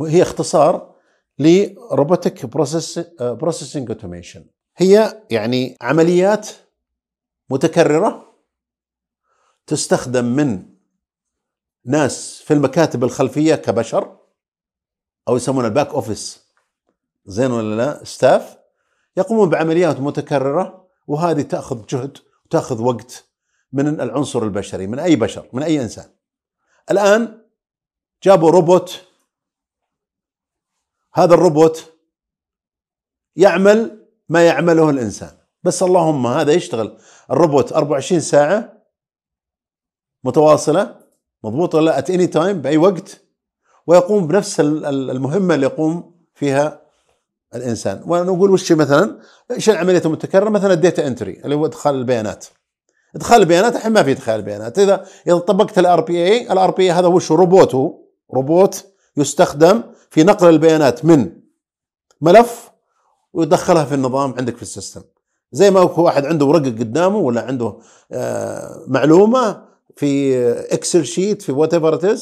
هي 0.00 0.22
اختصار 0.22 0.96
ل 1.38 1.51
robotic 1.51 2.46
process 2.46 2.98
processing 3.20 3.90
automation. 3.90 4.46
هي 4.76 5.22
يعني 5.30 5.76
عمليات 5.80 6.48
متكررة 7.50 8.36
تستخدم 9.66 10.24
من 10.24 10.76
ناس 11.84 12.42
في 12.42 12.54
المكاتب 12.54 13.04
الخلفية 13.04 13.54
كبشر 13.54 14.18
أو 15.28 15.36
يسمونها 15.36 15.68
ال 15.68 15.72
back 15.72 15.88
office 15.88 16.46
زين 17.26 17.50
ولا 17.50 17.76
لا؟ 17.76 18.04
staff 18.04 18.56
يقومون 19.16 19.48
بعمليات 19.48 20.00
متكررة 20.00 20.85
وهذه 21.06 21.42
تأخذ 21.42 21.86
جهد 21.86 22.18
وتأخذ 22.44 22.82
وقت 22.82 23.24
من 23.72 24.00
العنصر 24.00 24.42
البشري 24.42 24.86
من 24.86 24.98
أي 24.98 25.16
بشر 25.16 25.48
من 25.52 25.62
أي 25.62 25.82
إنسان. 25.82 26.10
الآن 26.90 27.42
جابوا 28.22 28.50
روبوت 28.50 29.04
هذا 31.14 31.34
الروبوت 31.34 31.92
يعمل 33.36 34.06
ما 34.28 34.46
يعمله 34.46 34.90
الإنسان. 34.90 35.38
بس 35.62 35.82
اللهم 35.82 36.26
هذا 36.26 36.52
يشتغل. 36.52 36.98
الروبوت 37.30 37.72
24 37.72 38.20
ساعة 38.20 38.82
متواصلة 40.24 41.00
مضبوط 41.44 41.74
ولا 41.74 41.84
لا؟ 41.84 41.98
at 41.98 42.10
any 42.10 42.26
time 42.26 42.62
بأي 42.62 42.76
وقت. 42.76 43.22
ويقوم 43.86 44.26
بنفس 44.26 44.60
المهمة 44.60 45.54
اللي 45.54 45.66
يقوم 45.66 46.26
فيها 46.34 46.85
الإنسان. 47.54 48.02
ونقول 48.06 48.50
وش 48.50 48.72
مثلا؟ 48.72 49.18
إيش 49.50 49.70
العملية 49.70 50.02
المتكررة؟ 50.04 50.50
مثلا 50.50 50.72
ال 50.72 50.79
data 50.79 51.06
entry 51.06 51.40
اللي 51.44 51.54
هو 51.54 51.66
إدخال 51.66 51.94
البيانات. 51.94 52.46
إدخال 53.16 53.40
البيانات 53.40 53.76
الحين 53.76 53.92
ما 53.92 54.02
في 54.02 54.12
إدخال 54.12 54.34
البيانات. 54.34 54.78
إذا 54.78 55.06
إذا 55.26 55.38
طبقت 55.38 55.78
ال 55.78 56.00
RPA 56.00 56.24
ال 56.24 56.52
RPA 56.52 56.90
هذا 56.90 57.06
وش؟ 57.06 57.32
روبوت. 57.32 57.74
هو 57.74 57.98
روبوت 58.34 58.84
يستخدم 59.16 59.82
في 60.10 60.24
نقل 60.24 60.48
البيانات 60.48 61.04
من 61.04 61.32
ملف 62.20 62.70
ويدخلها 63.32 63.84
في 63.84 63.94
النظام 63.94 64.34
عندك 64.38 64.56
في 64.56 64.62
ال 64.62 64.67
system. 64.67 65.02
زي 65.52 65.70
ما 65.70 65.80
هو 65.80 66.04
واحد 66.04 66.26
عنده 66.26 66.46
ورقة 66.46 66.70
قدامه 66.70 67.18
ولا 67.18 67.40
عنده 67.40 67.76
آه 68.12 68.84
معلومة 68.86 69.62
في 69.96 70.40
Excel 70.50 71.06
sheet 71.06 71.42
في 71.42 71.52
whatever 71.52 72.16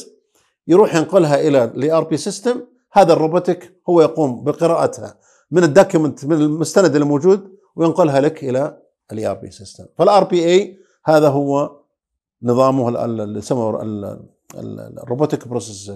يروح 0.68 0.94
ينقلها 0.94 1.40
إلى 1.40 1.64
ال 1.64 1.92
ERP 1.92 2.16
system 2.16 2.61
هذا 2.96 3.12
ال 3.12 3.21
robotic 3.21 3.81
هو 3.88 4.00
يقوم 4.00 4.44
بقراءتها 4.44 5.18
من 5.50 5.64
ال 5.64 5.71
document 5.71 6.24
من 6.24 6.37
المستند 6.37 6.94
اللي 6.94 7.07
موجود 7.07 7.54
وينقلها 7.76 8.20
لك 8.20 8.44
إلى 8.44 8.78
ال 9.12 9.27
ERP 9.27 9.50
system 9.50 9.87
فال 9.98 10.24
RPA 10.24 10.79
هذا 11.04 11.28
هو 11.28 11.80
نظامه 12.42 13.04
اللي 13.04 13.38
يسموه 13.38 13.83
ال 14.55 14.66
robotic 14.66 15.48
process 15.48 15.92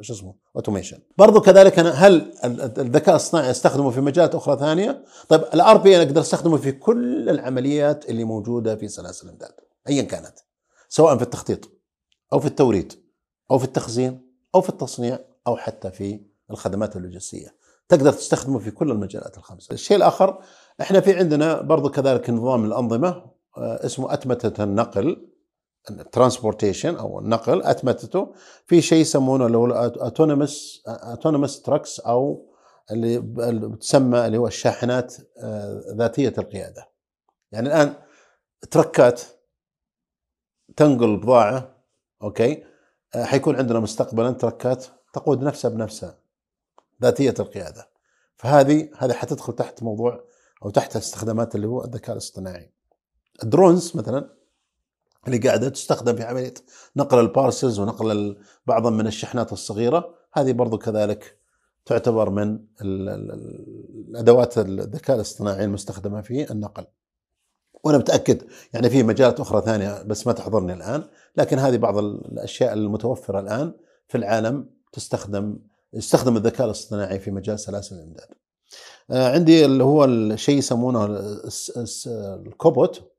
شو 0.00 0.12
اسمه 0.12 0.34
automation 0.56 0.98
برضو 1.18 1.40
كذلك 1.40 1.78
أنا 1.78 1.90
هل 1.90 2.32
الذكاء 2.78 3.16
الصناعي 3.16 3.50
استخدمه 3.50 3.90
في 3.90 4.00
مجالات 4.00 4.34
أخرى 4.34 4.58
ثانية؟ 4.58 5.04
طيب 5.28 5.40
ال 5.54 5.76
RP 5.76 5.96
أنا 5.96 6.04
أقدر 6.04 6.20
أستخدمه 6.20 6.56
في 6.56 6.72
كل 6.72 7.30
العمليات 7.30 8.10
اللي 8.10 8.24
موجودة 8.24 8.76
في 8.76 8.88
سلاسل 8.88 9.26
الامداد 9.26 9.52
ايا 9.88 10.02
كانت 10.02 10.34
سواء 10.88 11.16
في 11.16 11.22
التخطيط 11.22 11.70
أو 12.32 12.40
في 12.40 12.46
التوريد 12.46 12.92
أو 13.50 13.58
في 13.58 13.64
التخزين 13.64 14.28
أو 14.54 14.60
في 14.60 14.68
التصنيع. 14.68 15.18
أو 15.48 15.56
حتى 15.56 15.90
في 15.90 16.20
الخدمات 16.50 16.96
اللوجستية. 16.96 17.54
تقدر 17.88 18.12
تستخدمه 18.12 18.58
في 18.58 18.70
كل 18.70 18.90
المجالات 18.90 19.38
الخمسة. 19.38 19.72
الشيء 19.72 19.96
الآخر 19.96 20.42
إحنا 20.80 21.00
في 21.00 21.14
عندنا 21.18 21.60
برضو 21.60 21.90
كذلك 21.90 22.30
نظام 22.30 22.64
الأنظمة 22.64 23.30
اسمه 23.58 24.12
أتمتة 24.14 24.64
النقل 24.64 25.28
ال 25.90 25.97
transportation 25.97 26.96
أو 26.96 27.18
النقل 27.18 27.62
أتمتته. 27.62 28.34
في 28.66 28.82
شيء 28.82 29.00
يسمونه 29.00 29.46
اللي 29.46 29.58
هو 29.58 29.66
ال 29.66 29.76
autonomous 29.76 30.82
autonomous 30.88 31.62
trucks 31.62 32.00
أو 32.00 32.48
اللي 32.90 33.18
بتسمى 33.68 34.26
اللي 34.26 34.38
هو 34.38 34.46
الشاحنات 34.46 35.14
ذاتية 35.94 36.34
القيادة. 36.38 36.90
يعني 37.52 37.68
الآن 37.68 37.94
تركات 38.70 39.20
تنقل 40.76 41.16
بضاعة 41.16 41.76
أوكي؟ 42.22 42.64
حيكون 43.16 43.56
عندنا 43.56 43.80
مستقبلا 43.80 44.30
تركات 44.30 44.86
تقود 45.12 45.42
نفسها 45.42 45.68
بنفسها 45.68 46.18
ذاتية 47.02 47.34
القيادة 47.38 47.88
فهذه 48.36 48.90
هذه 48.98 49.12
حتدخل 49.12 49.52
تحت 49.52 49.82
موضوع 49.82 50.24
أو 50.64 50.70
تحت 50.70 50.96
استخدامات 50.96 51.54
اللي 51.54 51.66
هو 51.66 51.84
الذكاء 51.84 52.12
الاصطناعي 52.12 52.72
الدرونز 53.42 53.96
مثلا 53.96 54.38
اللي 55.26 55.38
قاعدة 55.38 55.68
تستخدم 55.68 56.16
في 56.16 56.22
عملية 56.22 56.54
نقل 56.96 57.18
البارسلز 57.20 57.78
ونقل 57.78 58.38
بعض 58.66 58.86
من 58.86 59.06
الشحنات 59.06 59.52
الصغيرة 59.52 60.14
هذه 60.32 60.52
برضو 60.52 60.78
كذلك 60.78 61.38
تعتبر 61.86 62.30
من 62.30 62.58
الأدوات 62.82 64.58
الذكاء 64.58 65.16
الاصطناعي 65.16 65.64
المستخدمة 65.64 66.20
في 66.20 66.50
النقل. 66.50 66.86
وأنا 67.84 67.98
متأكد 67.98 68.42
يعني 68.72 68.90
في 68.90 69.02
مجالات 69.02 69.40
أخرى 69.40 69.62
ثانية 69.62 70.02
بس 70.02 70.26
ما 70.26 70.32
تحضرني 70.32 70.72
الآن، 70.72 71.04
لكن 71.36 71.58
هذه 71.58 71.76
بعض 71.76 71.98
الأشياء 71.98 72.72
المتوفرة 72.72 73.40
الآن 73.40 73.72
في 74.08 74.18
العالم 74.18 74.70
تستخدم 74.92 75.58
يستخدم 75.92 76.36
الذكاء 76.36 76.66
الاصطناعي 76.66 77.18
في 77.18 77.30
مجال 77.30 77.60
سلاسل 77.60 77.96
الإمداد. 77.96 78.28
آه، 79.10 79.32
عندي 79.32 79.64
اللي 79.64 79.84
هو 79.84 80.04
الشيء 80.04 80.58
يسمونه 80.58 81.04
ال 82.16 82.30
cobot. 82.30 83.12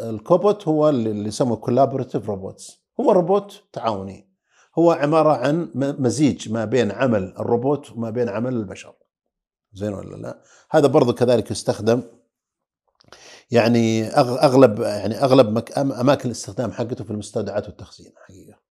ال 0.00 0.11
cobot 0.11 0.68
هو 0.68 0.88
اللي 0.88 1.28
يسموه 1.28 1.56
collaborative 1.56 2.28
robots 2.28 2.82
هو 3.00 3.12
روبوت 3.12 3.62
تعاوني. 3.72 4.28
هو 4.78 4.90
عبارة 4.90 5.36
عن 5.36 5.70
مزيج 5.74 6.52
ما 6.52 6.64
بين 6.64 6.90
عمل 6.90 7.34
الروبوت 7.38 7.92
وما 7.92 8.10
بين 8.10 8.28
عمل 8.28 8.54
البشر. 8.54 8.94
زين 9.72 9.94
ولا 9.94 10.16
لا؟ 10.16 10.42
هذا 10.70 10.86
برضو 10.86 11.12
كذلك 11.12 11.50
يستخدم 11.50 12.02
يعني 13.50 14.08
أغلب 14.18 14.80
يعني 14.80 15.14
أغلب 15.14 15.64
أماكن 15.78 16.26
الاستخدام 16.26 16.72
حقته 16.72 17.04
في 17.04 17.10
المستودعات 17.10 17.66
والتخزين 17.66 18.12
حقيقة. 18.16 18.67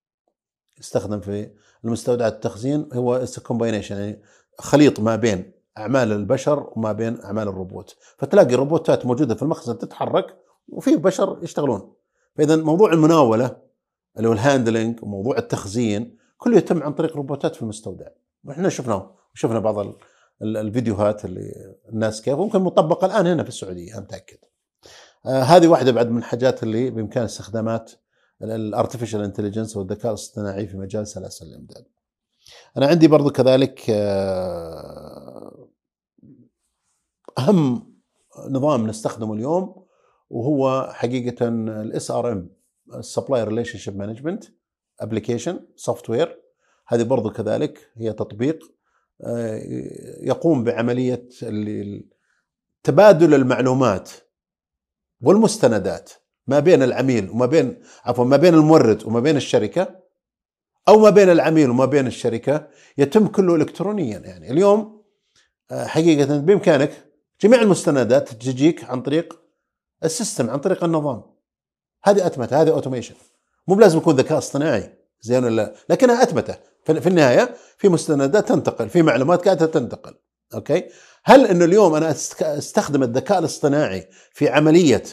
يستخدم 0.79 1.19
في 1.19 1.51
المستودعات 1.85 2.33
التخزين 2.33 2.89
هو 2.93 3.25
combination 3.45 3.95
يعني 3.97 4.21
خليط 4.59 4.99
ما 4.99 5.15
بين 5.15 5.51
أعمال 5.77 6.11
البشر 6.11 6.69
وما 6.75 6.91
بين 6.91 7.21
أعمال 7.21 7.47
الروبوت. 7.47 7.95
فتلاقي 8.17 8.55
روبوتات 8.55 9.05
موجودة 9.05 9.35
في 9.35 9.41
المخزن 9.43 9.77
تتحرك 9.77 10.37
وفي 10.69 10.95
بشر 10.95 11.39
يشتغلون. 11.43 11.93
فإذا 12.35 12.55
موضوع 12.55 12.93
المناولة 12.93 13.57
اللي 14.17 14.27
هو 14.27 14.33
ال 14.33 14.41
handling 14.41 15.03
وموضوع 15.03 15.37
التخزين 15.37 16.17
كله 16.37 16.57
يتم 16.57 16.83
عن 16.83 16.93
طريق 16.93 17.15
روبوتات 17.15 17.55
في 17.55 17.61
المستودع. 17.61 18.07
وإحنا 18.45 18.69
شفناه 18.69 19.15
شفنا 19.33 19.59
بعض 19.59 19.79
ال- 19.79 19.95
ال- 20.41 20.57
الفيديوهات 20.57 21.25
اللي 21.25 21.51
الناس 21.89 22.21
كيف 22.21 22.33
ممكن 22.33 22.59
مطبقة 22.61 23.05
الآن 23.05 23.27
هنا 23.27 23.43
في 23.43 23.49
السعودية 23.49 23.93
أنا 23.93 24.01
متأكد. 24.01 24.37
آه 25.25 25.41
هذه 25.41 25.67
واحدة 25.67 25.91
بعد 25.91 26.09
من 26.09 26.17
الحاجات 26.17 26.63
اللي 26.63 26.89
بإمكان 26.89 27.23
استخدامات 27.23 27.91
ال 28.41 28.49
artificial 28.49 29.21
intelligence 29.21 29.77
والذكاء 29.77 30.11
الاصطناعي 30.11 30.67
في 30.67 30.77
مجال 30.77 31.07
سلاسل 31.07 31.45
الإمداد. 31.45 31.85
أنا 32.77 32.87
عندي 32.87 33.07
برضو 33.07 33.29
كذلك 33.29 33.89
آه، 33.89 35.69
أهم 37.37 37.93
نظام 38.49 38.87
نستخدمه 38.87 39.33
اليوم 39.33 39.85
وهو 40.29 40.89
حقيقة 40.93 41.47
ال 41.47 42.11
SRM 42.11 42.49
ال 42.93 42.99
supplier 42.99 43.47
relationship 43.47 43.97
management 43.97 44.43
application 44.99 45.59
software 45.75 46.41
هذه 46.87 47.03
برضو 47.03 47.29
كذلك 47.29 47.91
هي 47.95 48.13
تطبيق 48.13 48.59
آه، 49.21 49.61
يقوم 50.21 50.63
بعملية 50.63 51.29
تبادل 52.83 53.33
المعلومات 53.33 54.11
والمستندات 55.21 56.11
ما 56.47 56.59
بين 56.59 56.83
العميل 56.83 57.29
وما 57.29 57.45
بين 57.45 57.81
عفوا 58.05 58.25
ما 58.25 58.37
بين 58.37 58.53
المورد 58.53 59.05
وما 59.05 59.19
بين 59.19 59.37
الشركة 59.37 59.99
أو 60.87 60.99
ما 60.99 61.09
بين 61.09 61.29
العميل 61.29 61.69
وما 61.69 61.85
بين 61.85 62.07
الشركة 62.07 62.67
يتم 62.97 63.27
كله 63.27 63.55
الكترونيا. 63.55 64.19
يعني 64.19 64.51
اليوم 64.51 65.01
آه، 65.71 65.85
حقيقة 65.85 66.37
بإمكانك 66.37 66.91
جميع 67.41 67.61
المستندات 67.61 68.29
تجيك 68.29 68.83
عن 68.83 69.01
طريق 69.01 69.39
ال 70.03 70.10
system 70.10 70.49
عن 70.49 70.59
طريق 70.59 70.83
النظام. 70.83 71.23
هذه 72.03 72.25
أتمتة 72.25 72.61
هذه 72.61 72.69
automation. 72.69 73.15
مو 73.67 73.75
بلازم 73.75 73.97
يكون 73.97 74.15
ذكاء 74.15 74.37
اصطناعي 74.37 74.93
زين 75.21 75.43
ولا؟ 75.43 75.73
لكنها 75.89 76.23
أتمتة. 76.23 76.55
في 76.85 77.07
النهاية 77.07 77.55
في 77.77 77.89
مستندات 77.89 78.47
تنتقل 78.47 78.89
في 78.89 79.01
معلومات 79.01 79.45
قاعدة 79.45 79.65
تنتقل. 79.65 80.15
okay؟ 80.53 80.83
هل 81.23 81.45
إنه 81.45 81.65
اليوم 81.65 81.95
أنا 81.95 82.11
أستخدم 82.41 83.03
الذكاء 83.03 83.39
الاصطناعي 83.39 84.07
في 84.31 84.49
عملية 84.49 85.03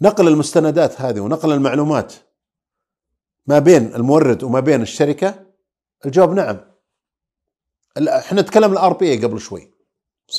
نقل 0.00 0.28
المستندات 0.28 1.00
هذه 1.00 1.20
ونقل 1.20 1.52
المعلومات 1.52 2.14
ما 3.46 3.58
بين 3.58 3.94
المورد 3.94 4.42
وما 4.42 4.60
بين 4.60 4.82
الشركة؟ 4.82 5.46
الجواب 6.06 6.32
نعم. 6.32 6.60
إحنا 8.08 8.40
نتكلم 8.40 8.72
ال 8.72 8.92
RPA 8.92 9.24
قبل 9.24 9.40
شوي. 9.40 9.72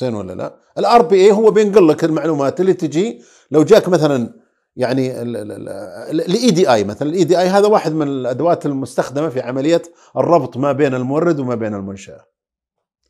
زين 0.00 0.14
ولا 0.14 0.32
لا؟ 0.32 0.56
ال 0.78 1.02
RPA 1.02 1.32
هو 1.32 1.50
بينقل 1.50 1.88
لك 1.88 2.04
المعلومات 2.04 2.60
اللي 2.60 2.72
تجي 2.72 3.22
لو 3.50 3.62
جاك 3.64 3.88
مثلا 3.88 4.40
يعني 4.76 5.22
ال 5.22 6.50
EDI 6.50 6.84
مثلا. 6.84 7.08
ال 7.08 7.24
EDI 7.24 7.46
هذا 7.48 7.66
واحد 7.66 7.92
من 7.92 8.08
الأدوات 8.08 8.66
المستخدمة 8.66 9.28
في 9.28 9.40
عملية 9.40 9.82
الربط 10.16 10.56
ما 10.56 10.72
بين 10.72 10.94
المورد 10.94 11.40
وما 11.40 11.54
بين 11.54 11.74
المنشأة 11.74 12.24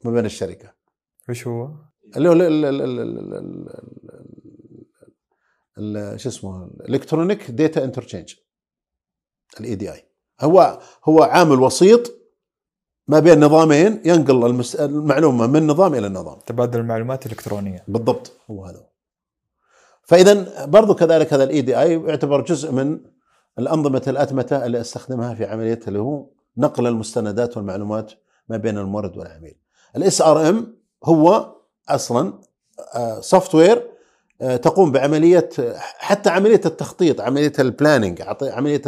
ما 0.04 0.10
بين 0.10 0.24
الشركة. 0.24 0.72
وش 1.28 1.46
هو؟ 1.46 1.70
اللي 2.16 2.28
هو 2.28 2.32
ال- 2.32 2.42
ال- 2.42 2.64
ال- 2.64 2.82
ال- 2.82 3.00
ال- 3.00 3.18
ال- 3.18 3.34
ال- 3.34 4.84
شو 6.16 6.28
اسمه 6.28 6.70
electronic 6.88 7.50
data 7.50 7.84
interchange 7.84 8.34
ال 9.60 9.74
EDI 9.74 10.04
هو 10.40 10.78
هو 11.04 11.22
عامل 11.22 11.60
وسيط 11.60 12.12
ما 13.08 13.18
بين 13.18 13.40
نظامين 13.44 14.02
ينقل 14.04 14.46
المس- 14.46 14.76
المعلومة 14.76 15.46
من 15.46 15.66
نظام 15.66 15.94
إلى 15.94 16.08
نظام. 16.08 16.38
تبادل 16.46 16.80
المعلومات 16.80 17.26
الإلكترونية. 17.26 17.84
بالضبط 17.88 18.32
هو 18.50 18.64
هذا. 18.64 18.86
فاذا 20.02 20.64
برضو 20.66 20.94
كذلك 20.94 21.32
هذا 21.34 21.44
ال 21.44 21.60
EDI 21.60 21.92
يعتبر 22.02 22.40
جزء 22.40 22.72
من 22.72 23.00
الأنظمة 23.58 24.02
الأتمتة 24.08 24.66
اللي 24.66 24.80
أستخدمها 24.80 25.34
في 25.34 25.44
عملية 25.44 25.80
اللي 25.88 25.98
هو 25.98 26.26
نقل 26.56 26.86
المستندات 26.86 27.56
والمعلومات 27.56 28.12
ما 28.48 28.56
بين 28.56 28.78
المورد 28.78 29.16
والعميل. 29.16 29.56
ال 29.96 30.22
SRM 30.22 30.76
هو 31.04 31.54
أصلا 31.88 32.40
software 33.20 33.90
تقوم 34.44 34.92
بعملية 34.92 35.48
حتى 35.98 36.30
عملية 36.30 36.60
التخطيط، 36.66 37.20
عملية 37.20 37.52
ال 37.58 37.65
planning، 37.65 38.22
عملية 38.42 38.82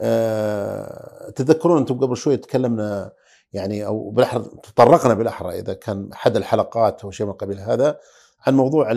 آه، 0.00 1.30
تذكرون 1.30 1.78
أنتم 1.78 1.98
قبل 1.98 2.16
شوي 2.16 2.36
تكلمنا 2.36 3.12
يعني 3.52 3.86
أو 3.86 4.10
بالأحرى 4.10 4.44
تطرقنا 4.62 5.14
بالأحرى 5.14 5.58
إذا 5.58 5.72
كان 5.72 6.10
أحد 6.12 6.36
الحلقات 6.36 7.04
أو 7.04 7.10
شيء 7.10 7.26
من 7.26 7.32
قبيل 7.32 7.60
هذا 7.60 7.98
عن 8.46 8.54
موضوع 8.54 8.88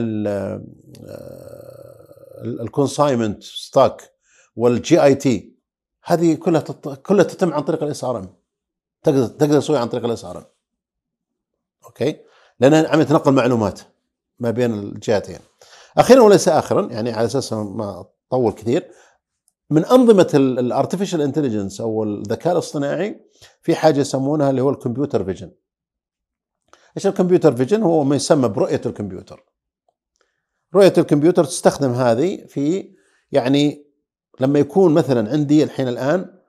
ال 2.44 3.44
consignment 3.44 4.14
stock 4.56 5.04
وال 5.04 5.16
JIT 5.16 5.54
هذه 6.04 6.34
كلها. 6.34 6.62
كلها 7.04 7.24
تتم 7.24 7.54
عن 7.54 7.62
طريق 7.62 7.84
ال 7.84 8.04
SRM 8.04 8.30
تقدر 9.04 9.28
تقدر 9.28 9.60
تسويها 9.60 9.80
عن 9.80 9.88
طريق 9.88 10.06
ال 10.06 10.26
SRM 10.26 10.44
okay؟ 11.86 12.20
لانها 12.60 12.90
عمليه 12.90 13.14
نقل 13.14 13.32
معلومات 13.32 13.80
ما 14.40 14.52
بين 14.52 14.74
الجهتين. 14.74 15.40
أخيرا 15.98 16.22
وليس 16.22 16.48
اخرا 16.48 16.88
يعني 16.92 17.12
على 17.12 17.26
أساس 17.26 17.54
ما 17.54 18.06
أطول 18.32 18.52
كثير 18.52 18.92
من 19.70 19.86
أنظمة 19.86 20.30
ال 20.34 20.42
artificial 20.42 21.22
intelligence 21.22 21.82
أو 21.82 22.04
الذكاء 22.04 22.54
الاصطناعي 22.54 23.26
في 23.62 23.76
حاجة 23.76 24.00
يسمونها 24.00 24.50
اللي 24.50 24.62
هو 24.62 24.70
ال 24.70 24.76
computer 24.76 25.24
vision. 25.24 25.52
إيش 26.98 27.08
ال 27.08 27.13
computer 27.13 27.56
vision؟ 27.56 27.82
هو 27.84 28.04
ما 28.04 28.16
يسمى 28.16 28.48
برؤية 28.48 28.82
الكمبيوتر. 28.86 29.46
رؤية 30.76 30.94
الكمبيوتر 30.98 31.44
تستخدم 31.46 31.92
هذه 31.92 32.46
في 32.46 32.94
يعني 33.32 33.88
لما 34.40 34.60
يكون 34.60 34.94
مثلا 34.94 35.32
عندي 35.32 35.64
الحين 35.64 35.88
الآن 35.88 36.40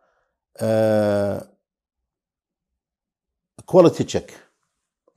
quality 3.67 4.05
check 4.05 4.39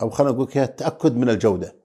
أو 0.02 0.10
خلينا 0.10 0.34
نقول 0.34 0.48
تأكد 0.68 1.16
من 1.16 1.30
الجودة. 1.30 1.76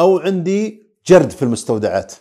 أو 0.00 0.18
عندي 0.18 0.90
جرد 1.06 1.30
في 1.30 1.42
المستودعات. 1.42 2.12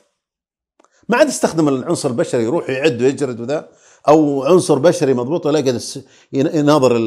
ما 1.10 1.18
عاد 1.18 1.28
استخدم 1.28 1.68
العنصر 1.68 2.10
البشري 2.10 2.44
يروح 2.44 2.70
يعد 2.70 3.02
ويجرد 3.02 3.40
وذا 3.40 3.70
أو 4.08 4.44
عنصر 4.44 4.80
بشري 4.80 5.14
مضبوط 5.14 5.46
ولا 5.46 5.60
قاعد 5.60 5.82
يناظر 6.34 6.98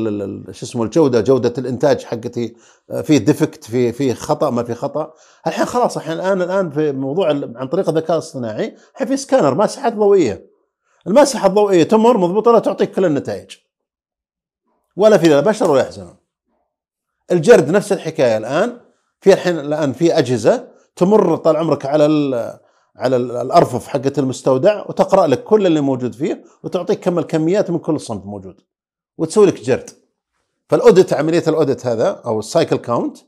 شو 0.53 0.67
اسمه 0.67 0.85
الجودة 0.85 1.21
جودة 1.21 1.55
الإنتاج 1.59 2.05
حقتي 2.05 2.57
في 3.03 3.19
defect 3.19 3.65
في 3.65 3.93
في 3.93 4.15
خطأ 4.15 4.51
ما 4.51 4.63
في 4.63 4.75
خطأ. 4.75 5.15
الحين 5.47 5.65
خلاص 5.65 5.97
الحين 5.97 6.13
الآن 6.13 6.43
الآن 6.43 6.71
في 6.71 6.93
موضوع 6.93 7.29
عن 7.29 7.69
طريق 7.69 7.89
الذكاء 7.89 8.13
الاصطناعي 8.13 8.77
الحين 8.93 9.07
في 9.07 9.17
سكانر 9.17 9.55
ماسحات 9.55 9.93
ضوئية. 9.93 10.47
الماسحة 11.07 11.49
الضوئية 11.49 11.83
تمر 11.83 12.17
مضبوطه 12.17 12.53
لا 12.53 12.59
تعطيك 12.59 12.91
كل 12.91 13.05
النتائج؟ 13.05 13.51
ولا 14.97 15.19
في 15.19 15.29
لا 15.29 15.41
بشر 15.41 15.71
ولا 15.71 15.81
يحزنون. 15.81 16.17
الجرد 17.33 17.71
نفس 17.71 17.93
الحكاية 17.93 18.37
الآن. 18.37 18.81
في 19.21 19.33
الحين 19.33 19.59
الآن 19.59 19.93
في 19.93 20.19
أجهزة 20.19 20.72
تمر 20.97 21.37
طال 21.37 21.57
عمرك 21.57 21.87
على 21.87 22.61
على 22.97 23.17
الأرفف 23.17 23.87
حقت 23.87 24.19
المستودع 24.19 24.85
وتقرأ 24.89 25.27
لك 25.27 25.45
كل 25.45 25.67
اللي 25.67 25.81
موجود 25.81 26.15
فيه 26.15 26.45
وتعطيك 26.63 27.01
كم 27.01 27.19
الكميات 27.19 27.71
من 27.71 27.79
كل 27.79 28.01
صنف 28.01 28.25
موجود 28.25 28.61
وتسوي 29.19 29.47
لك 29.47 29.61
جرد. 29.61 29.91
فال 30.69 30.81
audit 30.81 31.13
عملية 31.13 31.43
ال 31.49 31.55
audit 31.55 31.87
هذا 31.87 32.09
أو 32.27 32.39
ال 32.39 32.45
cycle 32.45 32.77
count 32.77 33.19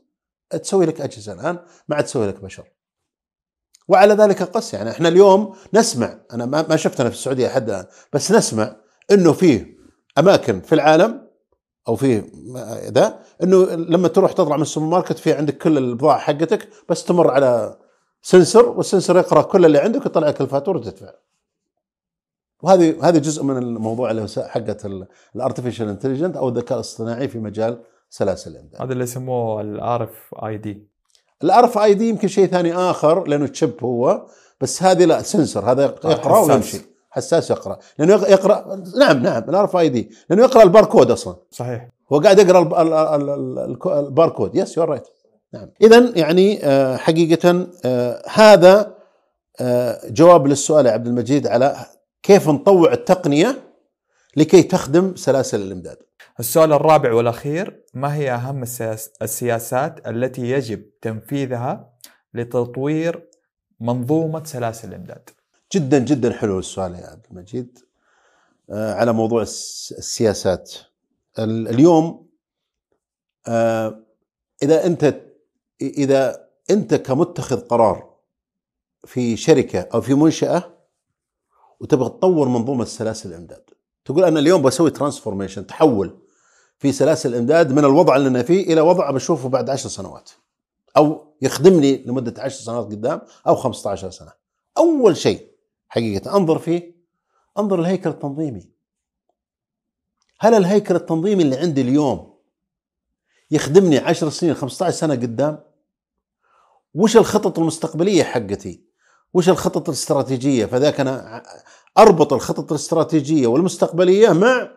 تسوي 0.61 0.85
لك 0.85 1.01
أجهزة 1.01 1.33
الآن 1.33 1.59
ما 1.87 1.95
عاد 1.95 2.03
تسوي 2.05 2.27
لك 2.27 2.41
بشر. 2.43 2.63
وعلى 3.87 4.13
ذلك 4.13 4.43
قس 4.43 4.73
يعني 4.73 4.89
إحنا 4.89 5.07
اليوم 5.09 5.55
نسمع 5.73 6.19
أنا 6.33 6.45
ما 6.45 6.75
شفتنا 6.75 7.09
في 7.09 7.15
السعودية 7.15 7.47
حد 7.47 7.69
الآن 7.69 7.85
بس 8.13 8.31
نسمع 8.31 8.75
إنه 9.11 9.33
في 9.33 9.75
أماكن 10.17 10.61
في 10.61 10.75
العالم 10.75 11.24
أو 11.87 11.95
في 11.95 12.23
ذا 12.87 13.19
إنه 13.43 13.65
لما 13.65 14.07
تروح 14.07 14.31
تطلع 14.31 14.55
من 14.55 14.61
السوبر 14.61 14.87
ماركت 14.87 15.17
في 15.17 15.33
عندك 15.33 15.57
كل 15.57 15.77
البضاعة 15.77 16.19
حقتك 16.19 16.69
بس 16.89 17.03
تمر 17.03 17.31
على 17.31 17.77
sensor 18.21 18.69
وال 18.69 18.81
sensor 18.81 19.17
يقرأ 19.17 19.41
كل 19.41 19.65
اللي 19.65 19.79
عندك 19.79 20.05
ويطلع 20.05 20.27
لك 20.27 20.41
الفاتورة 20.41 20.77
وتدفع. 20.77 21.11
وهذه 22.63 23.09
هذه 23.09 23.17
جزء 23.17 23.43
من 23.43 23.57
الموضوع 23.57 24.11
اللي 24.11 24.27
حقه 24.37 25.07
ال 25.35 25.40
artificial 25.40 25.89
intelligence 25.89 26.37
أو 26.37 26.49
الذكاء 26.49 26.77
الاصطناعي 26.77 27.27
في 27.27 27.39
مجال 27.39 27.83
سلاسل 28.09 28.51
الامداد 28.51 28.81
هذا 28.81 28.93
اللي 28.93 29.03
يسموه 29.03 29.61
الار 29.61 30.03
إف 30.03 30.35
آي 30.45 30.57
دي 30.57 30.87
الار 31.43 31.65
إف 31.65 31.77
آي 31.77 31.93
دي 31.93 32.09
يمكن 32.09 32.27
شيء 32.27 32.47
ثاني 32.47 32.75
آخر 32.75 33.27
لأنه 33.27 33.47
chip 33.47 33.83
هو 33.83 34.25
بس 34.61 34.83
هذه 34.83 35.05
لا 35.05 35.21
sensor 35.21 35.71
هذا 35.71 35.83
يقرأ. 35.85 36.39
ويمشي 36.39 36.94
حساس 37.15 37.51
يقرأ. 37.51 37.79
لأنه 37.99 38.13
يق- 38.13 38.29
يقرا 38.31 38.83
نعم 38.99 39.23
نعم 39.23 39.43
ال 39.49 39.65
RFID 39.65 40.09
لأنه 40.29 40.43
يقرأ 40.43 40.63
الباركود 40.63 41.11
أصلا. 41.11 41.35
صحيح. 41.51 41.87
هو 42.13 42.19
قاعد 42.19 42.39
يقرأ 42.39 42.61
الباركود. 43.99 44.55
yes 44.55 44.77
you're 44.77 44.89
right 44.89 45.07
نعم. 45.53 45.69
اذا 45.81 46.11
يعني 46.15 46.65
آه، 46.65 46.97
حقيقة 46.97 47.67
آه، 47.85 48.21
هذا 48.33 48.95
آه، 49.59 50.01
جواب 50.09 50.47
للسؤال 50.47 50.85
يا 50.85 50.91
عبد 50.91 51.07
المجيد 51.07 51.47
على 51.47 51.75
كيف 52.23 52.49
نطوع 52.49 52.93
التقنية 52.93 53.55
لكي 54.37 54.63
تخدم 54.63 55.15
سلاسل 55.15 55.61
الإمداد. 55.61 55.97
السؤال 56.39 56.73
الرابع 56.73 57.13
والأخير 57.13 57.83
ما 57.93 58.15
هي 58.15 58.31
أهم 58.31 58.63
السياس- 58.63 59.09
السياسات 59.21 60.07
التي 60.07 60.49
يجب 60.49 60.81
تنفيذها 61.01 61.89
لتطوير 62.33 63.29
منظومة 63.79 64.43
سلاسل 64.43 64.89
الإمداد؟ 64.89 65.29
جدا 65.73 65.99
جدا 65.99 66.33
حلو 66.33 66.59
السؤال 66.59 66.95
يا 66.95 67.07
عبد 67.07 67.25
المجيد. 67.31 67.79
آه، 68.69 68.93
على 68.93 69.13
موضوع 69.13 69.41
الس- 69.41 69.93
السياسات. 69.97 70.73
ال- 71.39 71.67
اليوم 71.67 72.27
آه، 73.47 73.99
إذا 74.63 74.85
أنت 74.85 75.21
إذا 75.81 76.47
أنت 76.69 76.93
كمتخذ 76.95 77.59
قرار 77.59 78.15
في 79.05 79.37
شركة 79.37 79.79
أو 79.93 80.01
في 80.01 80.13
منشأة 80.13 80.73
وتبغى 81.79 82.09
تطور 82.09 82.47
منظومة 82.47 82.85
سلاسل 82.85 83.29
الإمداد 83.29 83.63
تقول 84.05 84.23
أنا 84.23 84.39
اليوم 84.39 84.61
بسوي 84.61 84.91
transformation 84.91 85.67
تحول 85.67 86.19
في 86.79 86.91
سلاسل 86.91 87.29
الإمداد 87.29 87.71
من 87.71 87.85
الوضع 87.85 88.15
اللي 88.15 88.27
أنا 88.27 88.43
فيه 88.43 88.73
إلى 88.73 88.81
وضع 88.81 89.11
بشوفه 89.11 89.49
بعد 89.49 89.69
عشر 89.69 89.89
سنوات 89.89 90.29
أو 90.97 91.33
يخدمني 91.41 92.03
لمدة 92.05 92.41
عشر 92.43 92.63
سنوات 92.63 92.85
قدام 92.85 93.21
أو 93.47 93.55
15 93.55 94.09
سنة. 94.09 94.31
أول 94.77 95.17
شيء 95.17 95.54
حقيقة. 95.95 96.37
أنظر 96.37 96.59
فيه. 96.59 96.95
أنظر 97.57 97.79
الهيكل 97.79 98.09
التنظيمي. 98.09 98.69
هل 100.39 100.53
الهيكل 100.53 100.95
التنظيمي 100.95 101.43
اللي 101.43 101.57
عندي 101.57 101.81
اليوم 101.81 102.35
يخدمني 103.51 103.97
10 103.97 104.29
سنين 104.29 104.53
15 104.53 104.95
سنة 104.95 105.13
قدام؟ 105.13 105.63
وش 106.93 107.17
الخطط 107.17 107.59
المستقبلية 107.59 108.23
حقتي؟ 108.23 108.85
وش 109.33 109.49
الخطط 109.49 109.89
الاستراتيجية؟ 109.89 110.65
فذاك 110.65 110.99
أنا 110.99 111.43
أربط 111.97 112.33
الخطط 112.33 112.71
الاستراتيجية 112.71 113.47
والمستقبلية 113.47 114.29
مع 114.29 114.71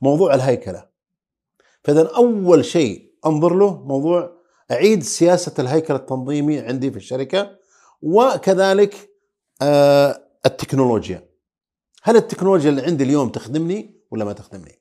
موضوع 0.00 0.34
الهيكلة. 0.34 0.88
فإذا 1.84 2.10
أول 2.16 2.64
شيء 2.64 3.12
أنظر 3.26 3.54
له 3.54 3.84
موضوع 3.84 4.38
أعيد 4.70 5.02
سياسة 5.02 5.54
الهيكل 5.58 5.94
التنظيمي 5.94 6.58
عندي 6.58 6.90
في 6.90 6.96
الشركة 6.96 7.58
وكذلك 8.02 9.10
آه 9.62 10.27
التكنولوجيا. 10.46 11.28
هل 12.02 12.16
التكنولوجيا 12.16 12.70
اللي 12.70 12.82
عندي 12.82 13.04
اليوم 13.04 13.28
تخدمني 13.28 14.00
ولا 14.10 14.24
ما 14.24 14.32
تخدمني؟ 14.32 14.78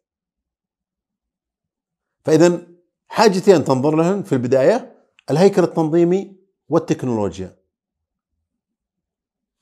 فاذا 2.26 2.68
حاجتي 3.08 3.56
أن 3.56 3.64
تنظر 3.66 3.96
لهن 3.96 4.24
في 4.24 4.34
البداية 4.34 5.04
الهيكل 5.32 5.64
التنظيمي 5.64 6.36
والتكنولوجيا. 6.70 7.58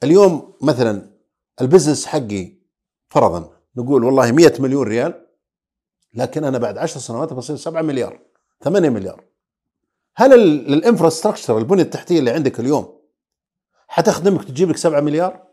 اليوم 0.04 0.54
مثلا 0.62 1.10
ال 1.62 1.67
business 1.67 2.06
حقي 2.06 2.54
فرضا 3.08 3.50
نقول 3.76 4.04
والله 4.04 4.32
100 4.32 4.54
مليون 4.60 4.88
ريال 4.88 5.26
لكن 6.14 6.44
أنا 6.44 6.58
بعد 6.58 6.78
10 6.78 7.00
سنوات 7.02 7.34
بصير 7.34 7.56
7 7.56 7.82
مليار 7.82 8.20
8 8.64 8.90
مليار. 8.90 9.24
هل 10.16 10.34
ال- 10.34 10.74
ال 10.74 10.79
infrastructure 10.79 11.58
البنية 11.58 11.84
التحتية 11.84 12.20
اللي 12.20 12.32
عندك 12.32 12.60
اليوم 12.60 13.00
حتخدمك 13.88 14.44
تجيب 14.46 14.70
لك 14.70 14.78
7 14.78 15.00
مليار؟ 15.02 15.45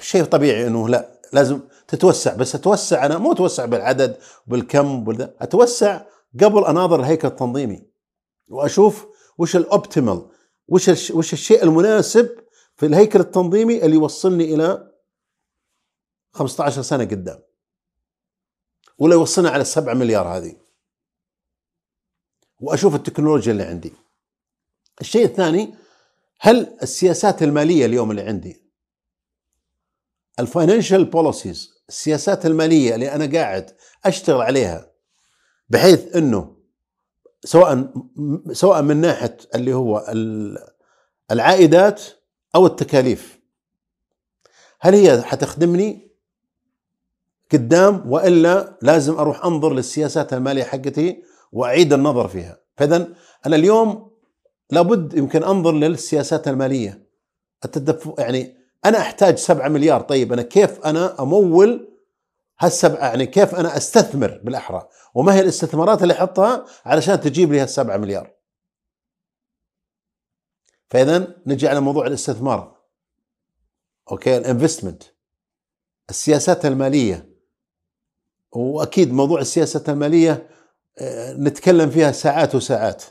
شيء 0.00 0.24
طبيعي 0.24 0.66
إنه 0.66 0.88
لا 0.88 1.08
لازم 1.32 1.60
تتوسع 1.88 2.34
بس 2.34 2.54
أتوسع 2.54 3.06
أنا 3.06 3.18
مو 3.18 3.32
أتوسع 3.32 3.64
بالعدد 3.64 4.16
بالكم 4.46 5.04
أتوسع 5.40 6.02
قبل 6.40 6.64
أناظر 6.64 7.00
الهيكل 7.00 7.28
التنظيمي 7.28 7.82
وأشوف 8.48 9.06
وش 9.38 9.56
الاوبتيمال 9.56 10.26
وش 10.68 11.10
وش 11.10 11.32
الشيء 11.32 11.62
المناسب 11.62 12.28
في 12.76 12.86
الهيكل 12.86 13.20
التنظيمي 13.20 13.84
اللي 13.84 13.96
يوصلني 13.96 14.54
إلى 14.54 14.92
15 16.32 16.82
سنة 16.82 17.04
قدام. 17.04 17.38
ولا 18.98 19.14
يوصلنا 19.14 19.50
على 19.50 19.62
السبعة 19.62 19.94
مليار 19.94 20.28
هذه. 20.28 20.56
وأشوف 22.60 22.94
التكنولوجيا 22.94 23.52
اللي 23.52 23.62
عندي. 23.62 23.92
الشيء 25.00 25.24
الثاني 25.24 25.74
هل 26.40 26.76
السياسات 26.82 27.42
المالية 27.42 27.86
اليوم 27.86 28.10
اللي 28.10 28.22
عندي 28.22 28.67
ال 30.38 30.45
financial 30.45 31.04
policies 31.04 31.74
السياسات 31.88 32.46
المالية 32.46 32.94
اللي 32.94 33.12
أنا 33.12 33.38
قاعد 33.38 33.70
أشتغل 34.04 34.40
عليها 34.42 34.90
بحيث 35.68 36.16
إنه 36.16 36.56
سواء 37.44 37.92
سواء 38.52 38.82
من 38.82 38.96
ناحية 38.96 39.36
اللي 39.54 39.74
هو 39.74 40.06
ال- 40.08 40.58
العائدات 41.30 42.02
أو 42.54 42.66
التكاليف. 42.66 43.38
هل 44.80 44.94
هي 44.94 45.22
حتخدمني؟ 45.22 46.08
قدام 47.52 48.10
وإلا 48.10 48.78
لازم 48.82 49.14
أروح 49.18 49.44
أنظر 49.44 49.72
للسياسات 49.74 50.32
المالية 50.32 50.64
حقتي 50.64 51.22
وأعيد 51.52 51.92
النظر 51.92 52.28
فيها. 52.28 52.60
فاذا 52.76 53.08
أنا 53.46 53.56
اليوم 53.56 54.10
لابد 54.70 55.14
يمكن 55.14 55.44
أنظر 55.44 55.72
للسياسات 55.72 56.48
المالية. 56.48 57.06
التدفق 57.64 58.14
يعني 58.20 58.56
أنا 58.84 58.98
أحتاج 58.98 59.36
7 59.36 59.68
مليار 59.68 60.00
طيب 60.00 60.32
أنا 60.32 60.42
كيف 60.42 60.80
أنا 60.80 61.22
أمول 61.22 61.88
هالسبعة؟ 62.60 63.08
يعني 63.08 63.26
كيف 63.26 63.54
أنا 63.54 63.76
أستثمر 63.76 64.40
بالأحرى؟ 64.44 64.88
وما 65.14 65.34
هي 65.34 65.40
الاستثمارات 65.40 66.02
اللي 66.02 66.14
أحطها 66.14 66.64
علشان 66.84 67.20
تجيب 67.20 67.52
لي 67.52 67.60
هالسبعة 67.60 67.96
مليار؟ 67.96 68.34
فإذا 70.90 71.36
نجي 71.46 71.68
على 71.68 71.80
موضوع 71.80 72.06
الاستثمار. 72.06 72.78
okay؟ 74.10 74.36
ال 74.36 74.41
investment. 74.41 75.02
السياسات 76.10 76.66
المالية. 76.66 77.28
وأكيد 78.52 79.12
موضوع 79.12 79.40
السياسات 79.40 79.88
المالية 79.88 80.48
آه، 80.98 81.32
نتكلم 81.32 81.90
فيها 81.90 82.12
ساعات 82.12 82.54
وساعات. 82.54 83.04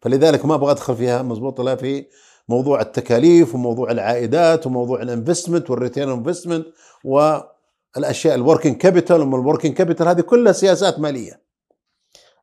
فلذلك 0.00 0.44
ما 0.44 0.54
أبغى 0.54 0.70
أدخل 0.70 0.96
فيها 0.96 1.22
مضبوط 1.22 1.60
لا 1.60 1.76
في؟ 1.76 2.06
موضوع 2.48 2.80
التكاليف 2.80 3.54
وموضوع 3.54 3.90
العائدات 3.90 4.66
وموضوع 4.66 5.02
ال 5.02 5.08
investment 5.08 5.70
وال 5.70 5.80
return 5.80 6.10
investment 6.10 6.66
والأشياء 7.04 8.34
ال 8.34 8.39
working 8.39 8.76
capital 8.76 9.20
وما 9.20 9.36
ال 9.36 9.41
working 9.41 9.76
capital 9.76 10.08
هذه 10.08 10.20
كلها 10.20 10.52
سياسات 10.52 10.98
مالية. 10.98 11.42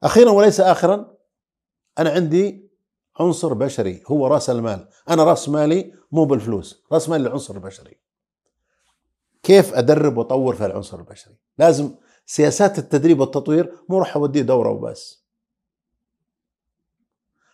أخيرا 0.04 0.32
وليس 0.32 0.60
اخرا 0.60 1.16
أنا 2.00 2.10
عندي 2.10 2.70
عنصر 3.20 3.54
بشري 3.54 4.04
هو 4.08 4.28
رأس 4.28 4.50
المال، 4.50 4.88
أنا 5.10 5.24
رأس 5.24 5.50
مالي 5.50 5.94
مو 6.12 6.26
بالفلوس، 6.26 6.84
رأس 6.92 7.10
مالي 7.10 7.28
العنصر 7.28 7.56
البشري. 7.56 7.98
كيف 9.44 9.74
أدرب 9.74 10.18
وأطور 10.18 10.56
في 10.56 10.66
العنصر 10.66 11.00
البشري؟ 11.00 11.36
لازم 11.58 11.96
سياسات 12.26 12.80
التدريب 12.80 13.20
والتطوير 13.20 13.76
مو 13.90 14.00
راح 14.00 14.16
أوديه 14.16 14.42
دورة 14.42 14.70
وبس. 14.70 15.26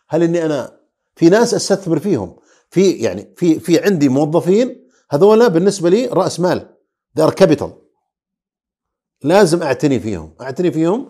هل 0.09 0.23
إني 0.23 0.45
أنا 0.45 0.80
في 1.21 1.29
ناس 1.29 1.53
أستثمر 1.53 1.99
فيهم. 1.99 2.35
في 2.69 2.91
يعني 2.91 3.33
في 3.37 3.59
في 3.59 3.79
عندي 3.79 4.09
موظفين 4.09 4.87
هذولا 5.11 5.47
بالنسبة 5.47 5.89
لي 5.89 6.05
رأس 6.05 6.39
مال. 6.39 6.75
They 7.19 7.23
are 7.23 7.33
capital. 7.43 7.69
لازم 9.23 9.63
أعتني 9.63 9.99
فيهم. 9.99 10.35
أعتني 10.41 10.71
فيهم 10.71 11.09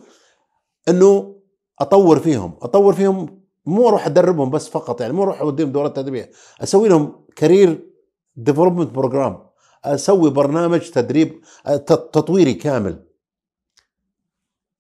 إنه 0.90 1.36
أطور 1.80 2.20
فيهم. 2.20 2.58
أطور 2.62 2.94
فيهم 2.94 3.42
مو 3.66 3.90
أروح 3.90 4.06
أدربهم 4.06 4.50
بس 4.50 4.70
فقط 4.70 5.02
يعني 5.02 5.14
مو 5.14 5.24
أروح 5.24 5.42
أوديهم 5.42 5.72
دورات 5.72 5.96
تدريبية. 5.96 6.32
أسوي 6.64 6.90
لهم 6.90 7.26
career 7.36 7.90
development 8.36 8.90
program 8.90 9.46
أسوي 9.86 10.30
برنامج 10.30 10.90
تدريب 10.90 11.42
تطويري 11.88 12.54
كامل. 12.54 13.06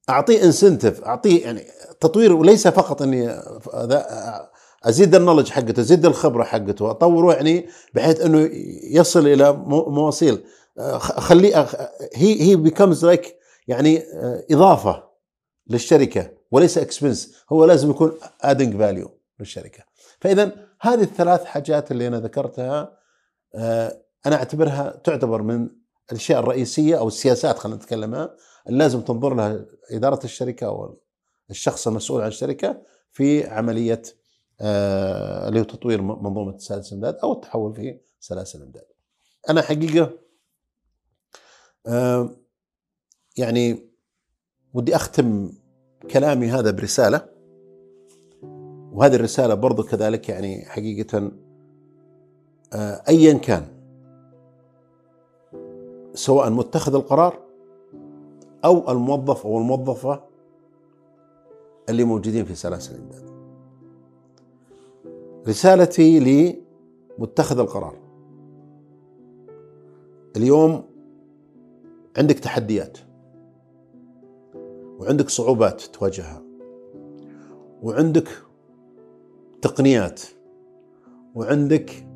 أعطيه 0.09 0.43
incentive 0.43 1.03
أعطيه 1.03 1.43
يعني 1.43 1.67
تطوير 1.99 2.33
وليس 2.33 2.67
فقط 2.67 3.01
إني 3.01 3.41
أزيد 4.83 5.15
ال 5.15 5.19
knowledge 5.19 5.49
حقته 5.49 5.79
أزيد 5.81 6.05
الخبرة 6.05 6.43
حقته 6.43 6.91
أطوره 6.91 7.33
يعني 7.33 7.67
بحيث 7.93 8.21
إنه 8.21 8.49
يصل 8.83 9.27
إلى 9.27 9.51
مو- 9.53 9.89
مواصيل. 9.89 10.43
آه، 10.79 10.97
خليه 10.97 11.67
he 12.13 12.41
he 12.41 12.55
becomes 12.55 13.05
like 13.05 13.35
يعني 13.67 13.99
آه، 13.99 14.43
إضافة 14.51 15.03
للشركة 15.67 16.31
وليس 16.51 16.77
expense 16.77 17.35
هو 17.51 17.65
لازم 17.65 17.89
يكون 17.89 18.11
adding 18.41 18.77
value 18.77 19.11
للشركة. 19.39 19.83
فاذا 20.21 20.51
هذه 20.81 21.01
الثلاث 21.01 21.43
حاجات 21.45 21.91
اللي 21.91 22.07
أنا 22.07 22.19
ذكرتها 22.19 22.97
آه، 23.55 24.01
أنا 24.25 24.35
أعتبرها 24.35 25.01
تعتبر 25.03 25.41
من 25.41 25.69
الأشياء 26.11 26.39
الرئيسية 26.39 26.99
أو 26.99 27.07
السياسات 27.07 27.59
خلينا 27.59 27.77
نتكلمها 27.77 28.35
اللي 28.67 28.77
لازم 28.79 29.01
تنظر 29.01 29.33
لها 29.33 29.65
إدارة 29.91 30.19
الشركة 30.23 30.67
أو 30.67 30.97
الشخص 31.49 31.87
المسؤول 31.87 32.21
عن 32.21 32.27
الشركة 32.27 32.81
في 33.11 33.47
عملية 33.47 34.01
آه، 34.01 34.11
اللي 34.61 35.59
هو 35.59 35.63
تطوير 35.63 36.01
منظومة 36.01 36.57
سلاسل 36.57 36.95
الامداد 36.95 37.15
أو 37.23 37.33
التحول 37.33 37.75
في 37.75 37.99
سلاسل 38.19 38.59
الامداد. 38.59 38.85
أنا 39.49 39.61
حقيقة 39.61 40.11
آه، 41.87 42.29
يعني 43.37 43.91
ودي 44.73 44.95
أختم 44.95 45.51
كلامي 46.11 46.47
هذا 46.47 46.71
برسالة 46.71 47.25
وهذه 48.91 49.15
الرسالة 49.15 49.53
برضو 49.53 49.83
كذلك 49.83 50.29
يعني 50.29 50.65
حقيقة 50.65 51.31
آه، 52.73 53.03
ايا 53.09 53.33
كان 53.33 53.67
سواء 56.13 56.49
متخذ 56.49 56.95
القرار 56.95 57.39
أو 58.65 58.91
الموظف 58.91 59.45
أو 59.45 59.57
الموظفة 59.57 60.23
اللي 61.89 62.03
موجودين 62.03 62.45
في 62.45 62.55
سلاسل 62.55 62.95
الامداد. 62.95 63.30
رسالتي 65.47 66.19
لمتخذ 67.17 67.59
القرار 67.59 67.95
اليوم 70.37 70.83
عندك 72.17 72.39
تحديات 72.39 72.97
وعندك 74.99 75.29
صعوبات 75.29 75.81
تواجهها 75.81 76.43
وعندك 77.81 78.27
تقنيات 79.61 80.21
وعندك 81.35 82.07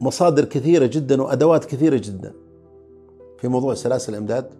مصادر 0.00 0.44
كثيرة 0.44 0.86
جدا 0.86 1.22
وأدوات 1.22 1.64
كثيرة 1.64 1.96
جدا 1.96 2.34
في 3.38 3.48
موضوع 3.48 3.74
سلاسل 3.74 4.12
الإمداد 4.12 4.54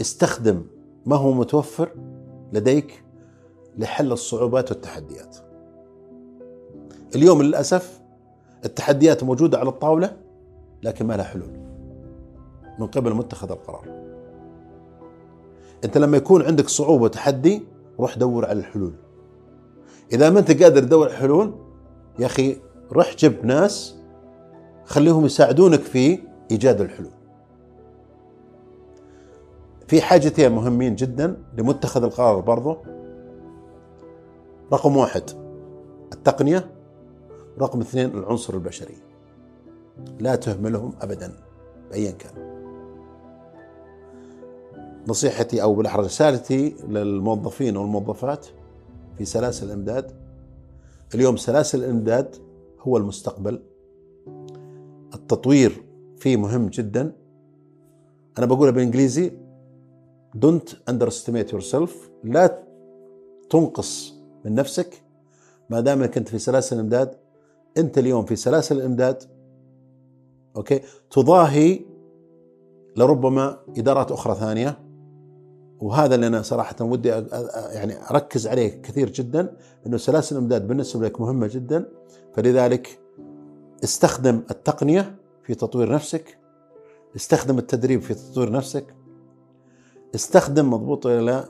استخدم 0.00 0.62
ما 1.06 1.16
هو 1.16 1.32
متوفر 1.32 1.90
لديك 2.52 3.04
لحل 3.78 4.12
الصعوبات 4.12 4.70
والتحديات. 4.70 5.49
اليوم 7.14 7.42
للأسف 7.42 8.00
التحديات 8.64 9.24
موجودة 9.24 9.58
على 9.58 9.68
الطاولة 9.68 10.16
لكن 10.82 11.06
ما 11.06 11.14
لها 11.16 11.24
حلول 11.24 11.60
من 12.78 12.86
قبل 12.86 13.14
متخذ 13.14 13.50
القرار. 13.50 13.84
أنت 15.84 15.98
لما 15.98 16.16
يكون 16.16 16.42
عندك 16.42 16.68
صعوبة 16.68 17.04
وتحدي 17.04 17.62
روح 18.00 18.18
دور 18.18 18.46
على 18.46 18.58
الحلول. 18.58 18.92
إذا 20.12 20.30
ما 20.30 20.38
أنت 20.38 20.62
قادر 20.62 20.82
تدور 20.82 21.08
حلول 21.08 21.54
يا 22.18 22.26
أخي 22.26 22.56
روح 22.92 23.16
جيب 23.16 23.46
ناس 23.46 23.96
خليهم 24.84 25.24
يساعدونك 25.24 25.80
في 25.80 26.18
إيجاد 26.50 26.80
الحلول. 26.80 27.12
في 29.86 30.00
حاجتين 30.00 30.52
مهمين 30.52 30.94
جدا 30.94 31.36
لمتخذ 31.58 32.04
القرار 32.04 32.40
برضه 32.40 32.78
رقم 34.72 34.96
واحد 34.96 35.22
التقنية 36.12 36.79
رقم 37.60 37.80
اثنين 37.80 38.06
العنصر 38.06 38.54
البشري. 38.54 38.96
لا 40.20 40.36
تهملهم 40.36 40.92
أبدا 41.00 41.36
أيا 41.94 42.10
كان. 42.10 42.50
نصيحتي 45.08 45.62
أو 45.62 45.74
بالأحرى 45.74 46.04
رسالتي 46.04 46.76
للموظفين 46.88 47.76
والموظفات 47.76 48.46
في 49.18 49.24
سلاسل 49.24 49.66
الإمداد. 49.66 50.12
اليوم 51.14 51.36
سلاسل 51.36 51.84
الإمداد 51.84 52.36
هو 52.80 52.96
المستقبل. 52.96 53.62
التطوير 55.14 55.82
فيه 56.18 56.36
مهم 56.36 56.68
جدا. 56.68 57.12
أنا 58.38 58.46
بقولها 58.46 58.72
بالإنجليزي 58.72 59.32
don't 60.36 60.90
underestimate 60.90 61.52
yourself. 61.52 61.90
لا 62.24 62.62
تنقص 63.50 64.14
من 64.44 64.54
نفسك. 64.54 65.02
ما 65.70 65.80
دام 65.80 66.02
إنك 66.02 66.16
أنت 66.16 66.28
في 66.28 66.38
سلاسل 66.38 66.76
الإمداد 66.76 67.14
أنت 67.78 67.98
اليوم 67.98 68.24
في 68.24 68.36
سلاسل 68.36 68.76
الإمداد 68.76 69.22
okay 70.56 70.80
تضاهي 71.10 71.80
لربما 72.96 73.58
إدارات 73.78 74.12
أخرى 74.12 74.34
ثانية 74.34 74.78
وهذا 75.80 76.14
اللي 76.14 76.26
أنا 76.26 76.42
صراحة 76.42 76.76
ودي 76.80 77.08
يعني 77.08 78.10
أركز 78.10 78.46
عليه 78.46 78.82
كثير 78.82 79.10
جدا 79.10 79.56
إنه 79.86 79.96
سلاسل 79.96 80.36
الإمداد 80.36 80.68
بالنسبة 80.68 81.06
لك 81.06 81.20
مهمة 81.20 81.46
جدا 81.46 81.88
فلذلك 82.34 82.98
استخدم 83.84 84.42
التقنية 84.50 85.16
في 85.42 85.54
تطوير 85.54 85.92
نفسك 85.92 86.38
استخدم 87.16 87.58
التدريب 87.58 88.00
في 88.00 88.14
تطوير 88.14 88.52
نفسك 88.52 88.94
استخدم 90.14 90.70
مضبوط 90.70 91.06
إلى 91.06 91.44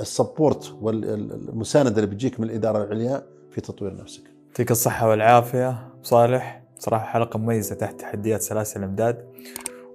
السبورت 0.00 0.74
والمسانده 0.80 1.90
اللي 1.96 2.06
بتجيك 2.06 2.40
من 2.40 2.46
الإدارة 2.46 2.84
العليا 2.84 3.26
في 3.50 3.60
تطوير 3.60 3.96
نفسك. 3.96 4.31
يعطيك 4.52 4.70
الصحة 4.70 5.08
والعافية 5.08 5.88
صالح 6.02 6.62
صراحة 6.78 7.04
حلقة 7.04 7.38
مميزة 7.38 7.74
تحت 7.74 8.00
تحديات 8.00 8.42
سلاسل 8.42 8.80
الامداد 8.80 9.24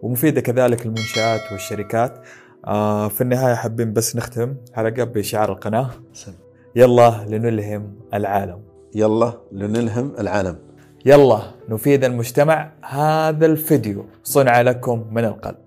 ومفيدة 0.02 0.42
كذلك 0.42 0.86
للمنشآت 0.86 1.52
والشركات. 1.52 2.20
آه 2.68 3.08
في 3.08 3.22
النهاية 3.22 3.56
حابين 3.56 3.94
بس 3.94 4.16
نختم 4.16 4.56
حلقة 4.74 5.04
بشعار 5.04 5.52
القناة. 5.52 5.90
سم. 6.14 6.32
يلا 6.76 7.26
لنلهم 7.30 7.96
العالم. 8.14 8.62
يلا 8.96 9.34
لنلهم 9.52 10.14
العالم. 10.20 10.58
يلا 11.06 11.42
نفيد 11.70 12.04
المجتمع 12.04 12.72
هذا 12.82 13.46
الفيديو 13.46 14.06
صنع 14.24 14.62
لكم 14.62 15.08
من 15.12 15.26
القلب. 15.26 15.64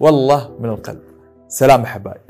والله 0.00 0.58
من 0.60 0.68
القلب. 0.68 1.02
سلام 1.48 1.86
حبايب 1.86 2.20